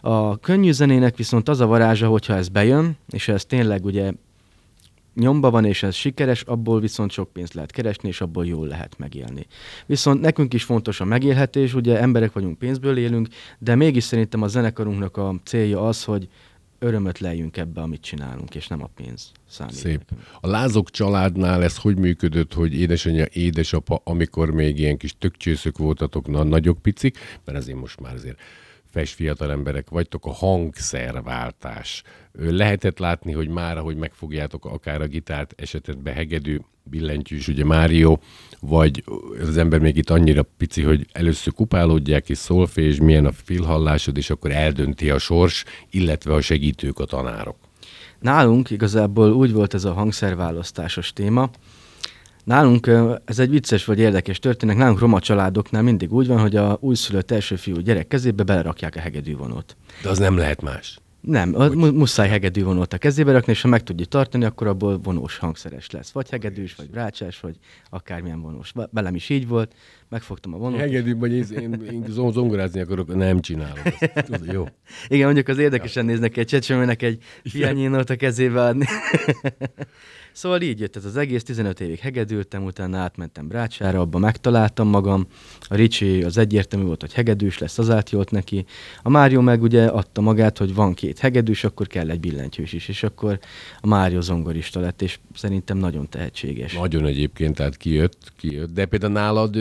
A 0.00 0.38
könnyű 0.38 0.72
zenének 0.72 1.16
viszont 1.16 1.48
az 1.48 1.60
a 1.60 1.66
varázsa, 1.66 2.08
hogyha 2.08 2.34
ez 2.34 2.48
bejön, 2.48 2.96
és 3.10 3.28
ez 3.28 3.44
tényleg 3.44 3.84
ugye 3.84 4.12
nyomba 5.14 5.50
van, 5.50 5.64
és 5.64 5.82
ez 5.82 5.94
sikeres, 5.94 6.42
abból 6.42 6.80
viszont 6.80 7.10
sok 7.10 7.32
pénzt 7.32 7.54
lehet 7.54 7.70
keresni, 7.70 8.08
és 8.08 8.20
abból 8.20 8.46
jól 8.46 8.66
lehet 8.66 8.98
megélni. 8.98 9.46
Viszont 9.86 10.20
nekünk 10.20 10.54
is 10.54 10.64
fontos 10.64 11.00
a 11.00 11.04
megélhetés, 11.04 11.74
ugye 11.74 12.00
emberek 12.00 12.32
vagyunk, 12.32 12.58
pénzből 12.58 12.98
élünk, 12.98 13.28
de 13.58 13.74
mégis 13.74 14.04
szerintem 14.04 14.42
a 14.42 14.48
zenekarunknak 14.48 15.16
a 15.16 15.34
célja 15.44 15.86
az, 15.86 16.04
hogy 16.04 16.28
örömöt 16.84 17.18
lejjünk 17.18 17.56
ebbe, 17.56 17.80
amit 17.80 18.00
csinálunk, 18.00 18.54
és 18.54 18.66
nem 18.66 18.82
a 18.82 18.90
pénz 18.94 19.32
számít. 19.48 19.74
Szép. 19.74 19.98
nekünk. 19.98 20.20
A 20.40 20.48
Lázok 20.48 20.90
családnál 20.90 21.62
ez 21.62 21.76
hogy 21.76 21.96
működött, 21.96 22.52
hogy 22.52 22.74
édesanyja, 22.74 23.26
édesapa, 23.32 24.00
amikor 24.04 24.50
még 24.50 24.78
ilyen 24.78 24.96
kis 24.96 25.18
tökcsőszök 25.18 25.78
voltatok, 25.78 26.26
na, 26.26 26.42
nagyok 26.42 26.82
picik, 26.82 27.18
mert 27.44 27.58
azért 27.58 27.78
most 27.78 28.00
már 28.00 28.14
azért 28.14 28.38
fes 28.94 29.12
fiatal 29.12 29.50
emberek 29.50 29.90
vagytok, 29.90 30.26
a 30.26 30.32
hangszerváltás. 30.32 32.02
Lehetett 32.32 32.98
látni, 32.98 33.32
hogy 33.32 33.48
már, 33.48 33.78
ahogy 33.78 33.96
megfogjátok 33.96 34.64
akár 34.64 35.00
a 35.00 35.06
gitárt, 35.06 35.54
esetedben 35.56 36.14
hegedű, 36.14 36.58
billentyűs, 36.82 37.48
ugye 37.48 37.64
Mário, 37.64 38.18
vagy 38.60 39.04
az 39.40 39.56
ember 39.56 39.80
még 39.80 39.96
itt 39.96 40.10
annyira 40.10 40.42
pici, 40.56 40.82
hogy 40.82 41.06
először 41.12 41.52
kupálódják 41.52 42.28
és 42.28 42.38
szolfés, 42.38 42.98
milyen 42.98 43.26
a 43.26 43.32
filhallásod, 43.32 44.16
és 44.16 44.30
akkor 44.30 44.50
eldönti 44.50 45.10
a 45.10 45.18
sors, 45.18 45.64
illetve 45.90 46.34
a 46.34 46.40
segítők, 46.40 46.98
a 46.98 47.04
tanárok. 47.04 47.56
Nálunk 48.20 48.70
igazából 48.70 49.32
úgy 49.32 49.52
volt 49.52 49.74
ez 49.74 49.84
a 49.84 49.92
hangszerválasztásos 49.92 51.12
téma, 51.12 51.50
Nálunk 52.44 52.90
ez 53.24 53.38
egy 53.38 53.50
vicces 53.50 53.84
vagy 53.84 53.98
érdekes 53.98 54.38
történet. 54.38 54.76
Nálunk 54.76 54.98
roma 54.98 55.20
családoknál 55.20 55.82
mindig 55.82 56.12
úgy 56.12 56.26
van, 56.26 56.40
hogy 56.40 56.56
a 56.56 56.78
újszülött 56.80 57.30
első 57.30 57.56
fiú 57.56 57.78
gyerek 57.78 58.08
kezébe 58.08 58.42
belerakják 58.42 58.96
a 58.96 59.00
hegedűvonót. 59.00 59.76
De 60.02 60.08
az 60.08 60.18
nem 60.18 60.36
lehet 60.36 60.62
más. 60.62 60.98
Nem, 61.20 61.52
hogy? 61.52 61.76
muszáj 61.76 62.28
hegedűvonót 62.28 62.92
a 62.92 62.98
kezébe 62.98 63.32
rakni, 63.32 63.52
és 63.52 63.60
ha 63.60 63.68
meg 63.68 63.82
tudja 63.82 64.06
tartani, 64.06 64.44
akkor 64.44 64.66
abból 64.66 64.98
vonós 64.98 65.38
hangszeres 65.38 65.90
lesz. 65.90 66.10
Vagy 66.10 66.30
hegedűs, 66.30 66.74
vagy 66.74 66.90
brácsás, 66.90 67.40
vagy 67.40 67.56
akármilyen 67.90 68.40
vonós. 68.40 68.72
Velem 68.90 69.14
is 69.14 69.28
így 69.28 69.48
volt, 69.48 69.74
megfogtam 70.08 70.54
a 70.54 70.56
vonót. 70.56 70.78
Hegedű, 70.78 71.16
vagy 71.16 71.32
én, 71.32 71.72
én 71.92 72.04
zongorázni 72.08 72.80
akarok, 72.80 73.14
nem 73.14 73.40
csinálom 73.40 73.78
ezt. 73.84 74.24
Tudod, 74.24 74.52
jó. 74.52 74.68
Igen, 75.08 75.24
mondjuk 75.24 75.48
az 75.48 75.58
érdekesen 75.58 76.04
néznek 76.04 76.36
egy 76.36 76.46
csecsemőnek 76.46 77.02
egy 77.02 77.22
pianyinót 77.52 78.10
a 78.10 78.16
kezébe 78.16 78.62
adni. 78.62 78.84
Szóval 80.34 80.60
így 80.60 80.80
jött 80.80 80.96
ez 80.96 81.04
az 81.04 81.16
egész, 81.16 81.42
15 81.42 81.80
évig 81.80 81.98
hegedültem, 81.98 82.64
utána 82.64 82.98
átmentem 82.98 83.48
Brácsára, 83.48 84.00
abba 84.00 84.18
megtaláltam 84.18 84.88
magam. 84.88 85.26
A 85.60 85.74
Ricsi 85.74 86.22
az 86.22 86.38
egyértelmű 86.38 86.86
volt, 86.86 87.00
hogy 87.00 87.12
hegedűs 87.12 87.58
lesz, 87.58 87.78
az 87.78 87.90
átjolt 87.90 88.30
neki. 88.30 88.64
A 89.02 89.08
Mário 89.08 89.40
meg 89.40 89.62
ugye 89.62 89.86
adta 89.86 90.20
magát, 90.20 90.58
hogy 90.58 90.74
van 90.74 90.94
két 90.94 91.18
hegedűs, 91.18 91.64
akkor 91.64 91.86
kell 91.86 92.10
egy 92.10 92.20
billentyűs 92.20 92.72
is, 92.72 92.88
és 92.88 93.02
akkor 93.02 93.38
a 93.80 93.86
Mário 93.86 94.20
zongorista 94.20 94.80
lett, 94.80 95.02
és 95.02 95.18
szerintem 95.34 95.76
nagyon 95.76 96.08
tehetséges. 96.08 96.74
Nagyon 96.74 97.06
egyébként, 97.06 97.54
tehát 97.54 97.76
kijött, 97.76 98.32
kijött. 98.36 98.72
De 98.72 98.86
például 98.86 99.12
nálad 99.12 99.56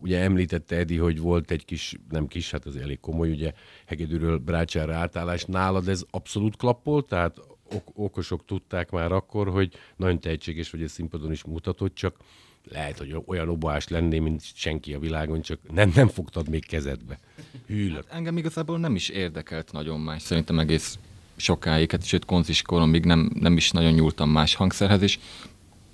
ugye 0.00 0.20
említette 0.20 0.76
Edi, 0.76 0.96
hogy 0.96 1.18
volt 1.18 1.50
egy 1.50 1.64
kis, 1.64 1.94
nem 2.08 2.26
kis, 2.26 2.50
hát 2.50 2.64
az 2.64 2.76
elég 2.76 3.00
komoly, 3.00 3.30
ugye 3.30 3.52
hegedűről 3.86 4.38
brácsára 4.38 4.94
átállás. 4.94 5.44
Nálad 5.44 5.88
ez 5.88 6.04
abszolút 6.10 6.56
klappolt, 6.56 7.06
tehát 7.06 7.38
ok- 7.74 7.92
okosok 7.94 8.44
tudták 8.44 8.90
már 8.90 9.12
akkor, 9.12 9.48
hogy 9.48 9.72
nagyon 9.96 10.20
tehetséges 10.20 10.70
vagy, 10.70 10.82
a 10.82 10.88
színpadon 10.88 11.32
is 11.32 11.44
mutatott, 11.44 11.94
csak 11.94 12.16
lehet, 12.64 12.98
hogy 12.98 13.16
olyan 13.26 13.48
oboás 13.48 13.88
lenné, 13.88 14.18
mint 14.18 14.42
senki 14.54 14.94
a 14.94 14.98
világon, 14.98 15.40
csak 15.40 15.58
nem, 15.72 15.92
nem 15.94 16.08
fogtad 16.08 16.48
még 16.48 16.66
kezedbe. 16.66 17.18
Hűlök. 17.66 18.04
Hát 18.08 18.16
engem 18.16 18.36
igazából 18.36 18.78
nem 18.78 18.94
is 18.94 19.08
érdekelt 19.08 19.72
nagyon 19.72 20.00
más. 20.00 20.22
Szerintem 20.22 20.58
egész 20.58 20.98
sokáig, 21.36 21.90
hát 21.90 22.04
sőt 22.04 22.24
konzis 22.24 22.62
koromig 22.62 23.04
nem, 23.04 23.30
nem 23.34 23.56
is 23.56 23.70
nagyon 23.70 23.92
nyúltam 23.92 24.30
más 24.30 24.54
hangszerhez, 24.54 25.02
és 25.02 25.18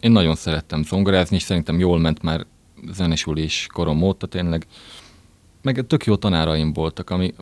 én 0.01 0.11
nagyon 0.11 0.35
szerettem 0.35 0.83
zongorázni, 0.83 1.37
és 1.37 1.43
szerintem 1.43 1.79
jól 1.79 1.99
ment 1.99 2.23
már 2.23 2.47
zenesülés 2.93 3.67
korom 3.73 4.03
óta 4.03 4.27
tényleg. 4.27 4.67
Meg 5.63 5.87
tök 5.87 6.05
jó 6.05 6.17
tanáraim 6.17 6.73
voltak, 6.73 7.11
ami 7.11 7.35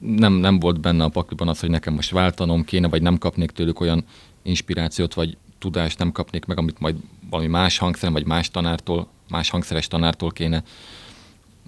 nem, 0.00 0.32
nem 0.32 0.58
volt 0.58 0.80
benne 0.80 1.04
a 1.04 1.08
pakliban 1.08 1.48
az, 1.48 1.60
hogy 1.60 1.70
nekem 1.70 1.94
most 1.94 2.10
váltanom 2.10 2.64
kéne, 2.64 2.88
vagy 2.88 3.02
nem 3.02 3.18
kapnék 3.18 3.50
tőlük 3.50 3.80
olyan 3.80 4.04
inspirációt, 4.42 5.14
vagy 5.14 5.36
tudást 5.58 5.98
nem 5.98 6.12
kapnék 6.12 6.44
meg, 6.44 6.58
amit 6.58 6.78
majd 6.78 6.96
valami 7.30 7.48
más 7.48 7.78
hangszer, 7.78 8.12
vagy 8.12 8.26
más 8.26 8.50
tanártól, 8.50 9.08
más 9.28 9.50
hangszeres 9.50 9.88
tanártól 9.88 10.30
kéne, 10.30 10.62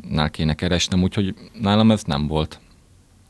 nál 0.09 0.31
kéne 0.31 0.55
keresnem, 0.55 1.03
úgyhogy 1.03 1.35
nálam 1.61 1.91
ez 1.91 2.03
nem 2.03 2.27
volt. 2.27 2.61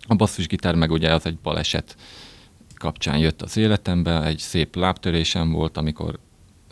A 0.07 0.14
basszusgitár 0.14 0.75
meg 0.75 0.90
ugye 0.90 1.14
az 1.14 1.26
egy 1.26 1.38
baleset 1.42 1.97
kapcsán 2.75 3.18
jött 3.18 3.42
az 3.42 3.57
életembe, 3.57 4.25
egy 4.25 4.38
szép 4.38 4.76
lábtörésem 4.76 5.52
volt, 5.52 5.76
amikor 5.76 6.18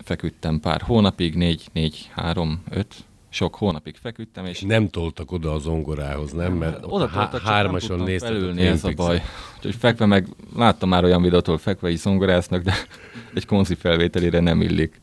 feküdtem 0.07 0.61
pár 0.61 0.81
hónapig, 0.81 1.35
négy, 1.35 1.69
négy, 1.73 2.11
három, 2.15 2.63
öt, 2.71 3.05
sok 3.29 3.55
hónapig 3.55 3.97
feküdtem, 3.97 4.47
és... 4.47 4.61
Nem 4.61 4.89
toltak 4.89 5.33
oda 5.33 5.53
a 5.53 5.59
zongorához, 5.59 6.33
nem? 6.33 6.53
Mert 6.53 6.75
hát, 6.75 6.85
oda 6.85 7.09
toltak, 7.09 7.41
hármason 7.41 7.99
néztek. 7.99 8.29
Felülni 8.29 8.67
ez 8.67 8.85
a 8.85 8.93
baj. 8.97 9.23
Úgyhogy 9.57 9.75
fekve 9.75 10.07
meg, 10.07 10.27
láttam 10.57 10.89
már 10.89 11.05
olyan 11.05 11.23
videótól 11.23 11.59
fekve 11.59 11.91
is 11.91 11.99
zongorásznak, 11.99 12.63
de 12.63 12.75
egy 13.35 13.47
konzi 13.47 13.75
felvételére 13.75 14.41
nem 14.41 14.61
illik 14.61 15.01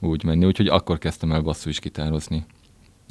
úgy 0.00 0.24
menni. 0.24 0.44
Úgyhogy 0.44 0.68
akkor 0.68 0.98
kezdtem 0.98 1.32
el 1.32 1.40
basszus 1.40 1.80
gitározni. 1.80 2.46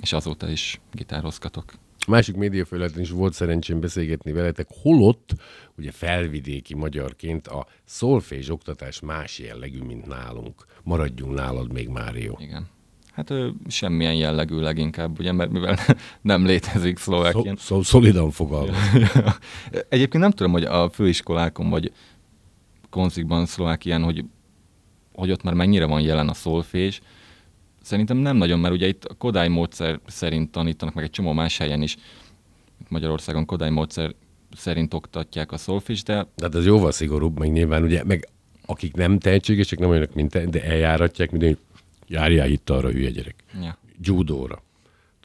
És 0.01 0.13
azóta 0.13 0.49
is 0.49 0.81
gitározgatok. 0.91 1.73
A 2.07 2.11
másik 2.11 2.35
médiafelületen 2.35 3.01
is 3.01 3.09
volt 3.09 3.33
szerencsém 3.33 3.79
beszélgetni 3.79 4.31
veletek, 4.31 4.67
holott, 4.81 5.29
ugye 5.77 5.91
felvidéki 5.91 6.75
magyarként 6.75 7.47
a 7.47 7.67
szolfés 7.85 8.49
oktatás 8.49 8.99
más 8.99 9.39
jellegű, 9.39 9.81
mint 9.81 10.05
nálunk. 10.07 10.65
Maradjunk 10.83 11.33
nálad 11.33 11.73
még, 11.73 11.87
Mário. 11.87 12.35
Igen. 12.39 12.67
Hát 13.11 13.29
ő 13.29 13.53
semmilyen 13.67 14.15
jellegű 14.15 14.59
leginkább, 14.59 15.19
ugye, 15.19 15.31
mert 15.31 15.51
mivel 15.51 15.77
nem 16.21 16.45
létezik 16.45 16.97
Szlovákián. 16.97 17.55
Szó, 17.55 17.75
szó, 17.75 17.81
szolidan 17.81 18.31
fogalmaz. 18.31 18.77
Egyébként 19.89 20.23
nem 20.23 20.31
tudom, 20.31 20.51
hogy 20.51 20.63
a 20.63 20.89
főiskolákon 20.89 21.69
vagy 21.69 21.91
konzikban 22.89 23.45
Szlovákián, 23.45 24.03
hogy, 24.03 24.25
hogy 25.13 25.31
ott 25.31 25.43
már 25.43 25.53
mennyire 25.53 25.85
van 25.85 26.01
jelen 26.01 26.29
a 26.29 26.33
szolfés. 26.33 27.01
Szerintem 27.85 28.17
nem 28.17 28.37
nagyon, 28.37 28.59
mert 28.59 28.73
ugye 28.73 28.87
itt 28.87 29.05
a 29.05 29.13
Kodály 29.13 29.47
módszer 29.47 29.99
szerint 30.07 30.51
tanítanak, 30.51 30.93
meg 30.93 31.03
egy 31.03 31.09
csomó 31.09 31.33
más 31.33 31.57
helyen 31.57 31.81
is. 31.81 31.97
Magyarországon 32.87 33.45
Kodály 33.45 33.69
módszer 33.69 34.13
szerint 34.55 34.93
oktatják 34.93 35.51
a 35.51 35.57
szolfés, 35.57 36.03
de... 36.03 36.13
De 36.13 36.45
hát 36.45 36.55
ez 36.55 36.65
jóval 36.65 36.91
szigorúbb, 36.91 37.39
meg 37.39 37.51
nyilván 37.51 37.83
ugye, 37.83 38.03
meg 38.03 38.29
akik 38.65 38.93
nem 38.93 39.19
tehetségesek, 39.19 39.79
nem 39.79 39.89
olyanok, 39.89 40.13
mint 40.13 40.31
te, 40.31 40.45
de 40.45 40.63
eljáratják, 40.63 41.31
mint 41.31 41.57
járjál 42.07 42.49
itt 42.49 42.69
arra, 42.69 42.89
hülye 42.89 43.09
gyerek. 43.09 43.35
Ja. 43.61 43.77
Judóra, 44.01 44.63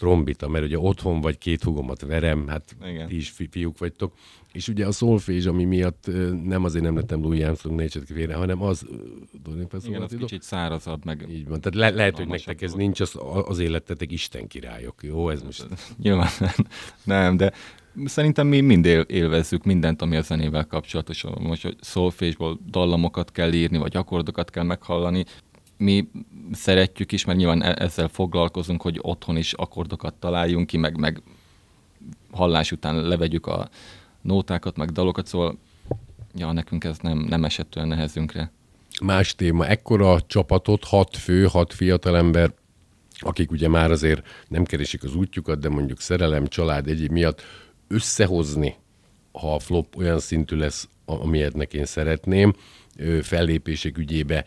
trombita, 0.00 0.48
mert 0.48 0.64
ugye 0.64 0.78
otthon 0.78 1.20
vagy 1.20 1.38
két 1.38 1.62
hugomat 1.62 2.00
verem, 2.00 2.48
hát 2.48 2.76
Igen. 2.86 3.06
ti 3.06 3.16
is 3.16 3.30
fi- 3.30 3.48
fiúk 3.50 3.78
vagytok. 3.78 4.12
És 4.52 4.68
ugye 4.68 4.86
a 4.86 4.92
szolfés, 4.92 5.44
ami 5.44 5.64
miatt 5.64 6.10
nem 6.44 6.64
azért 6.64 6.84
nem 6.84 6.96
lettem 6.96 7.22
Louis 7.22 7.42
Armstrong 7.42 7.78
négyzet 7.78 8.04
félre, 8.06 8.34
hanem 8.34 8.62
az... 8.62 8.86
Igen, 9.86 10.02
az 10.02 10.16
kicsit 10.18 10.42
szárazabb, 10.42 11.04
meg... 11.04 11.26
Így 11.30 11.48
van, 11.48 11.60
tehát 11.60 11.78
le- 11.78 11.96
lehet, 11.96 12.16
hogy 12.16 12.28
nektek 12.28 12.62
ez 12.62 12.72
nincs, 12.72 13.00
az, 13.00 13.18
az 13.44 13.58
életetek 13.58 14.12
Isten 14.12 14.46
királyok, 14.46 15.02
jó? 15.02 15.28
Ez 15.28 15.42
most... 15.42 15.66
Nyilván 16.02 16.28
nem, 17.04 17.36
de 17.36 17.52
szerintem 18.04 18.46
mi 18.46 18.60
mind 18.60 18.84
él, 18.84 19.00
élvezzük 19.00 19.64
mindent, 19.64 20.02
ami 20.02 20.16
a 20.16 20.22
zenével 20.22 20.66
kapcsolatos. 20.66 21.24
Most, 21.38 21.62
hogy 21.62 21.76
szolfésból 21.80 22.58
dallamokat 22.70 23.32
kell 23.32 23.52
írni, 23.52 23.78
vagy 23.78 23.96
akkordokat 23.96 24.50
kell 24.50 24.64
meghallani, 24.64 25.24
mi 25.80 26.08
szeretjük 26.52 27.12
is, 27.12 27.24
mert 27.24 27.38
nyilván 27.38 27.62
e- 27.62 27.76
ezzel 27.78 28.08
foglalkozunk, 28.08 28.82
hogy 28.82 28.98
otthon 29.02 29.36
is 29.36 29.52
akkordokat 29.52 30.14
találjunk 30.14 30.66
ki, 30.66 30.76
meg, 30.76 30.96
meg 30.98 31.22
hallás 32.30 32.72
után 32.72 33.02
levegyük 33.02 33.46
a 33.46 33.68
nótákat, 34.20 34.76
meg 34.76 34.90
dalokat, 34.90 35.26
szóval 35.26 35.58
ja, 36.34 36.52
nekünk 36.52 36.84
ez 36.84 36.98
nem, 36.98 37.18
nem 37.18 37.44
esett 37.44 37.76
olyan 37.76 37.88
nehezünkre. 37.88 38.52
Más 39.02 39.34
téma, 39.34 39.66
ekkora 39.66 40.20
csapatot, 40.26 40.84
hat 40.84 41.16
fő, 41.16 41.44
hat 41.44 41.74
fiatalember, 41.74 42.52
akik 43.18 43.50
ugye 43.50 43.68
már 43.68 43.90
azért 43.90 44.26
nem 44.48 44.64
keresik 44.64 45.04
az 45.04 45.14
útjukat, 45.14 45.58
de 45.58 45.68
mondjuk 45.68 46.00
szerelem, 46.00 46.46
család, 46.46 46.88
egyéb 46.88 47.10
miatt 47.10 47.42
összehozni, 47.88 48.74
ha 49.32 49.54
a 49.54 49.58
flop 49.58 49.96
olyan 49.96 50.18
szintű 50.18 50.56
lesz, 50.56 50.88
amilyetnek 51.04 51.74
én 51.74 51.84
szeretném, 51.84 52.54
fellépések 53.22 53.98
ügyébe 53.98 54.44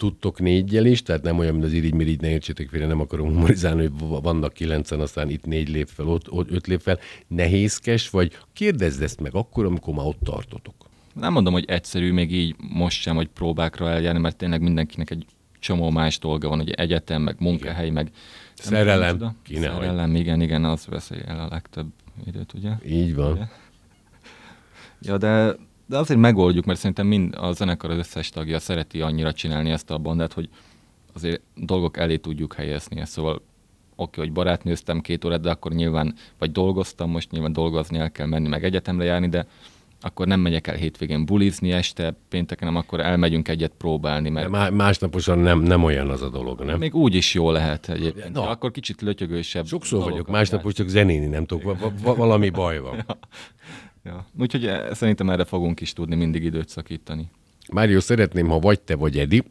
tudtok 0.00 0.40
négyel 0.40 0.84
is, 0.84 1.02
tehát 1.02 1.22
nem 1.22 1.38
olyan, 1.38 1.52
mint 1.52 1.64
az 1.64 1.72
irigy-mirigy, 1.72 2.20
ne 2.20 2.28
értsétek 2.28 2.68
félre, 2.68 2.86
nem 2.86 3.00
akarom 3.00 3.28
humorizálni, 3.28 3.82
hogy 3.82 4.22
vannak 4.22 4.52
kilencen, 4.52 5.00
aztán 5.00 5.30
itt 5.30 5.44
négy 5.44 5.68
lép 5.68 5.88
fel, 5.88 6.06
ott, 6.06 6.30
ott 6.30 6.50
öt 6.50 6.66
lép 6.66 6.80
fel. 6.80 6.98
Nehézkes, 7.26 8.10
vagy 8.10 8.38
kérdezd 8.52 9.02
ezt 9.02 9.20
meg 9.20 9.34
akkor, 9.34 9.64
amikor 9.64 9.94
már 9.94 10.06
ott 10.06 10.18
tartotok. 10.22 10.74
Nem 11.14 11.32
mondom, 11.32 11.52
hogy 11.52 11.64
egyszerű, 11.64 12.12
még 12.12 12.32
így 12.32 12.54
most 12.58 13.00
sem, 13.00 13.16
hogy 13.16 13.28
próbákra 13.28 13.90
eljárni, 13.90 14.20
mert 14.20 14.36
tényleg 14.36 14.62
mindenkinek 14.62 15.10
egy 15.10 15.26
csomó 15.58 15.90
más 15.90 16.18
dolga 16.18 16.48
van, 16.48 16.58
hogy 16.58 16.70
egyetem, 16.70 17.22
meg 17.22 17.36
munkahely, 17.38 17.82
igen. 17.82 17.94
meg... 17.94 18.10
Szerelem. 18.54 19.36
Kéne 19.42 19.66
Szerelem, 19.66 20.14
igen, 20.14 20.40
igen, 20.40 20.64
az 20.64 20.86
veszi 20.86 21.14
el 21.26 21.40
a 21.40 21.48
legtöbb 21.50 21.86
időt, 22.26 22.52
ugye? 22.54 22.70
Így 22.86 23.14
van. 23.14 23.32
Ugye? 23.32 23.44
Ja, 25.00 25.18
de 25.18 25.56
de 25.90 25.98
azért 25.98 26.20
megoldjuk, 26.20 26.64
mert 26.64 26.78
szerintem 26.78 27.06
mind 27.06 27.34
a 27.38 27.52
zenekar 27.52 27.90
az 27.90 27.98
összes 27.98 28.28
tagja 28.28 28.58
szereti 28.58 29.00
annyira 29.00 29.32
csinálni 29.32 29.70
ezt 29.70 29.90
a 29.90 29.98
bandát, 29.98 30.32
hogy 30.32 30.48
azért 31.12 31.40
dolgok 31.54 31.96
elé 31.96 32.16
tudjuk 32.16 32.54
helyezni 32.54 33.00
ezt. 33.00 33.12
Szóval 33.12 33.42
oké, 33.96 34.20
hogy 34.20 34.32
barátnőztem 34.32 35.00
két 35.00 35.24
órát, 35.24 35.40
de 35.40 35.50
akkor 35.50 35.72
nyilván, 35.72 36.14
vagy 36.38 36.52
dolgoztam, 36.52 37.10
most 37.10 37.30
nyilván 37.30 37.52
dolgozni 37.52 37.98
el 37.98 38.12
kell 38.12 38.26
menni, 38.26 38.48
meg 38.48 38.64
egyetemre 38.64 39.04
járni, 39.04 39.28
de 39.28 39.46
akkor 40.00 40.26
nem 40.26 40.40
megyek 40.40 40.66
el 40.66 40.74
hétvégén 40.74 41.24
bulizni 41.24 41.72
este, 41.72 42.14
pénteken, 42.28 42.68
nem, 42.68 42.76
akkor 42.76 43.00
elmegyünk 43.00 43.48
egyet 43.48 43.72
próbálni. 43.78 44.28
Mert... 44.28 44.50
De 44.50 44.70
másnaposan 44.70 45.38
nem, 45.38 45.60
nem 45.60 45.84
olyan 45.84 46.10
az 46.10 46.22
a 46.22 46.28
dolog, 46.28 46.60
nem? 46.60 46.78
Még 46.78 46.94
úgy 46.94 47.14
is 47.14 47.34
jó 47.34 47.50
lehet 47.50 47.88
egyébként. 47.88 48.32
No. 48.32 48.42
Akkor 48.42 48.70
kicsit 48.70 49.00
lötyögősebb. 49.00 49.66
Sokszor 49.66 50.10
vagyok, 50.10 50.28
másnap 50.28 50.72
csak 50.72 50.88
zenéni 50.88 51.26
nem 51.26 51.46
tudok, 51.46 51.76
valami 52.02 52.50
baj 52.50 52.78
van. 52.78 53.04
Ja. 53.08 53.18
Úgyhogy 54.38 54.66
eh, 54.66 54.94
szerintem 54.94 55.30
erre 55.30 55.44
fogunk 55.44 55.80
is 55.80 55.92
tudni 55.92 56.16
mindig 56.16 56.44
időt 56.44 56.68
szakítani. 56.68 57.30
Mário, 57.72 58.00
szeretném, 58.00 58.48
ha 58.48 58.58
vagy 58.58 58.80
te 58.80 58.94
vagy 58.94 59.18
Edi, 59.18 59.42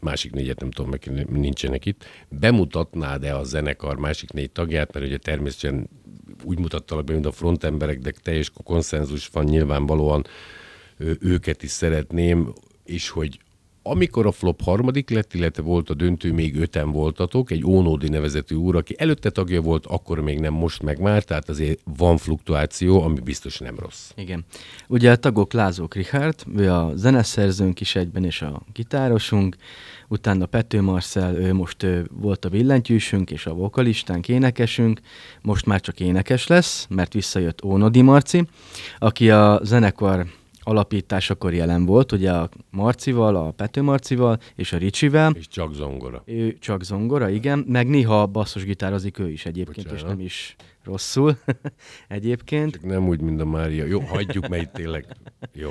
másik 0.00 0.32
négyet 0.32 0.60
nem 0.60 0.70
tudom, 0.70 0.90
meg 0.90 1.28
nincsenek 1.30 1.86
itt, 1.86 2.04
bemutatnád-e 2.28 3.36
a 3.36 3.44
zenekar 3.44 3.98
másik 3.98 4.32
négy 4.32 4.50
tagját, 4.50 4.92
mert 4.92 5.06
ugye 5.06 5.16
természetesen 5.16 5.88
úgy 6.42 6.58
mutattalak 6.58 7.04
be, 7.04 7.12
mint 7.12 7.26
a 7.26 7.32
frontemberek, 7.32 7.98
de 7.98 8.12
teljes 8.22 8.50
konszenzus 8.64 9.28
van 9.28 9.44
nyilvánvalóan 9.44 10.26
őket 11.20 11.62
is 11.62 11.70
szeretném, 11.70 12.52
és 12.84 13.08
hogy 13.08 13.40
amikor 13.90 14.26
a 14.26 14.32
flop 14.32 14.62
harmadik 14.62 15.10
lett, 15.10 15.34
illetve 15.34 15.62
volt 15.62 15.90
a 15.90 15.94
döntő, 15.94 16.32
még 16.32 16.56
öten 16.56 16.90
voltatok, 16.90 17.50
egy 17.50 17.64
Ónódi 17.64 18.08
nevezetű 18.08 18.54
úr, 18.54 18.76
aki 18.76 18.94
előtte 18.98 19.30
tagja 19.30 19.60
volt, 19.60 19.86
akkor 19.86 20.20
még 20.20 20.38
nem, 20.40 20.52
most 20.52 20.82
meg 20.82 21.00
már, 21.00 21.22
tehát 21.22 21.48
azért 21.48 21.80
van 21.96 22.16
fluktuáció, 22.16 23.02
ami 23.02 23.20
biztos 23.20 23.58
nem 23.58 23.78
rossz. 23.78 24.10
Igen. 24.16 24.44
Ugye 24.88 25.10
a 25.10 25.16
tagok 25.16 25.52
Lázók 25.52 25.94
Richard, 25.94 26.34
ő 26.56 26.72
a 26.72 26.92
zeneszerzőnk 26.94 27.80
is 27.80 27.94
egyben, 27.94 28.24
és 28.24 28.42
a 28.42 28.62
gitárosunk, 28.72 29.56
utána 30.08 30.46
Pető 30.46 30.80
Marcel, 30.80 31.36
ő 31.36 31.54
most 31.54 31.82
ő 31.82 32.06
volt 32.12 32.44
a 32.44 32.48
billentyűsünk, 32.48 33.30
és 33.30 33.46
a 33.46 33.54
vokalistánk, 33.54 34.28
énekesünk, 34.28 35.00
most 35.42 35.66
már 35.66 35.80
csak 35.80 36.00
énekes 36.00 36.46
lesz, 36.46 36.86
mert 36.90 37.12
visszajött 37.12 37.64
Ónodi 37.64 38.02
Marci, 38.02 38.44
aki 38.98 39.30
a 39.30 39.60
zenekar 39.62 40.26
alapításakor 40.66 41.54
jelen 41.54 41.84
volt, 41.84 42.12
ugye 42.12 42.32
a 42.32 42.48
Marcival, 42.70 43.36
a 43.36 43.50
Pető 43.50 43.82
Marcival 43.82 44.38
és 44.54 44.72
a 44.72 44.76
Ricsivel. 44.76 45.32
És 45.38 45.48
csak 45.48 45.74
zongora. 45.74 46.22
Ő 46.24 46.56
csak 46.58 46.82
zongora, 46.82 47.28
igen, 47.28 47.64
meg 47.68 47.88
néha 47.88 48.26
basszusgitározik 48.26 49.18
ő 49.18 49.30
is 49.30 49.46
egyébként, 49.46 49.88
Bocsánat. 49.88 50.02
és 50.02 50.16
nem 50.16 50.20
is 50.20 50.56
rosszul 50.84 51.36
egyébként. 52.08 52.72
Csak 52.72 52.84
nem 52.84 53.08
úgy, 53.08 53.20
mint 53.20 53.40
a 53.40 53.44
Mária. 53.44 53.84
Jó, 53.84 54.00
hagyjuk, 54.00 54.48
mert 54.48 54.72
tényleg 54.72 55.06
jó. 55.52 55.70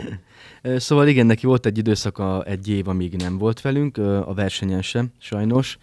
Szóval 0.63 1.07
igen, 1.07 1.25
neki 1.25 1.45
volt 1.45 1.65
egy 1.65 1.77
időszaka, 1.77 2.43
egy 2.43 2.69
év, 2.69 2.87
amíg 2.87 3.15
nem 3.15 3.37
volt 3.37 3.61
velünk, 3.61 3.97
a 3.97 4.33
versenyen 4.35 4.81
sem, 4.81 5.11
sajnos 5.19 5.77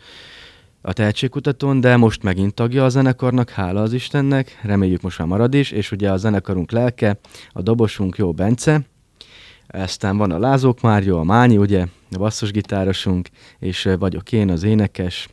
a 0.81 0.93
tehetségkutatón, 0.93 1.81
de 1.81 1.97
most 1.97 2.23
megint 2.23 2.55
tagja 2.55 2.85
a 2.85 2.89
zenekarnak, 2.89 3.51
hála 3.51 3.83
az 3.83 3.93
Istennek, 3.93 4.61
reméljük 4.63 5.01
most 5.01 5.19
már 5.19 5.29
marad 5.29 5.55
is, 5.55 5.71
és 5.71 5.93
ugye 5.93 6.11
a 6.11 6.17
zenekarunk 6.17 6.71
lelke, 6.71 7.19
a 7.53 7.63
dobosunk 7.63 8.17
Jó 8.17 8.33
Bence, 8.33 8.81
aztán 9.73 10.17
van 10.17 10.31
a 10.31 10.39
Lázók 10.39 10.81
Mário, 10.81 11.19
a 11.19 11.25
Mányi, 11.25 11.57
ugye, 11.57 11.87
a 12.11 12.19
basszusgitárosunk, 12.19 13.29
és 13.59 13.89
vagyok 13.99 14.33
én, 14.33 14.51
az 14.51 14.63
énekes, 14.63 15.29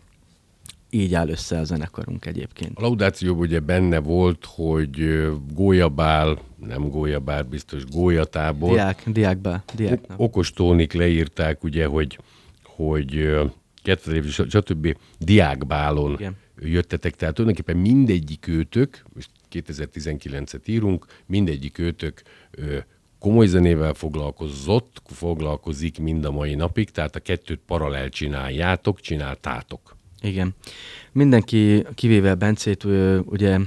így 0.90 1.14
áll 1.14 1.30
össze 1.30 1.60
a 1.60 1.64
zenekarunk 1.64 2.26
egyébként. 2.26 2.78
A 2.78 2.82
laudációban 2.82 3.42
ugye 3.42 3.60
benne 3.60 4.00
volt, 4.00 4.46
hogy 4.56 5.28
gólyabál, 5.54 6.40
nem 6.56 6.90
gólyabál, 6.90 7.44
biztos 7.44 7.86
gólyatából. 7.86 8.74
Diák, 8.74 9.04
diákbá, 9.06 9.64
diáknak. 9.76 10.20
Okos 10.20 10.52
tónik 10.52 10.94
leírták 10.94 11.64
ugye, 11.64 11.86
hogy, 11.86 12.20
hogy 12.64 13.38
kedvező, 13.84 14.22
stb. 14.50 14.98
diákbálon 15.18 16.14
Igen. 16.14 16.36
jöttetek, 16.60 17.16
tehát 17.16 17.36
tulajdonképpen 17.36 17.82
mindegyik 17.82 18.48
őtök, 18.48 19.04
most 19.14 19.30
2019-et 19.52 20.66
írunk, 20.66 21.06
mindegyik 21.26 21.78
őtök 21.78 22.22
komoly 23.20 23.48
zenével 23.48 23.94
foglalkozott, 23.94 25.02
foglalkozik 25.06 26.00
mind 26.00 26.26
a 26.26 26.32
mai 26.32 26.56
napig, 26.56 26.90
tehát 26.90 27.16
a 27.16 27.20
kettőt 27.20 27.60
paralel 27.66 28.10
csináljátok, 28.10 29.00
csináltátok. 29.00 29.96
Igen. 30.22 30.56
Mindenki, 31.12 31.86
kivéve 31.96 32.36
Bencét, 32.36 32.84
ugye 33.26 33.60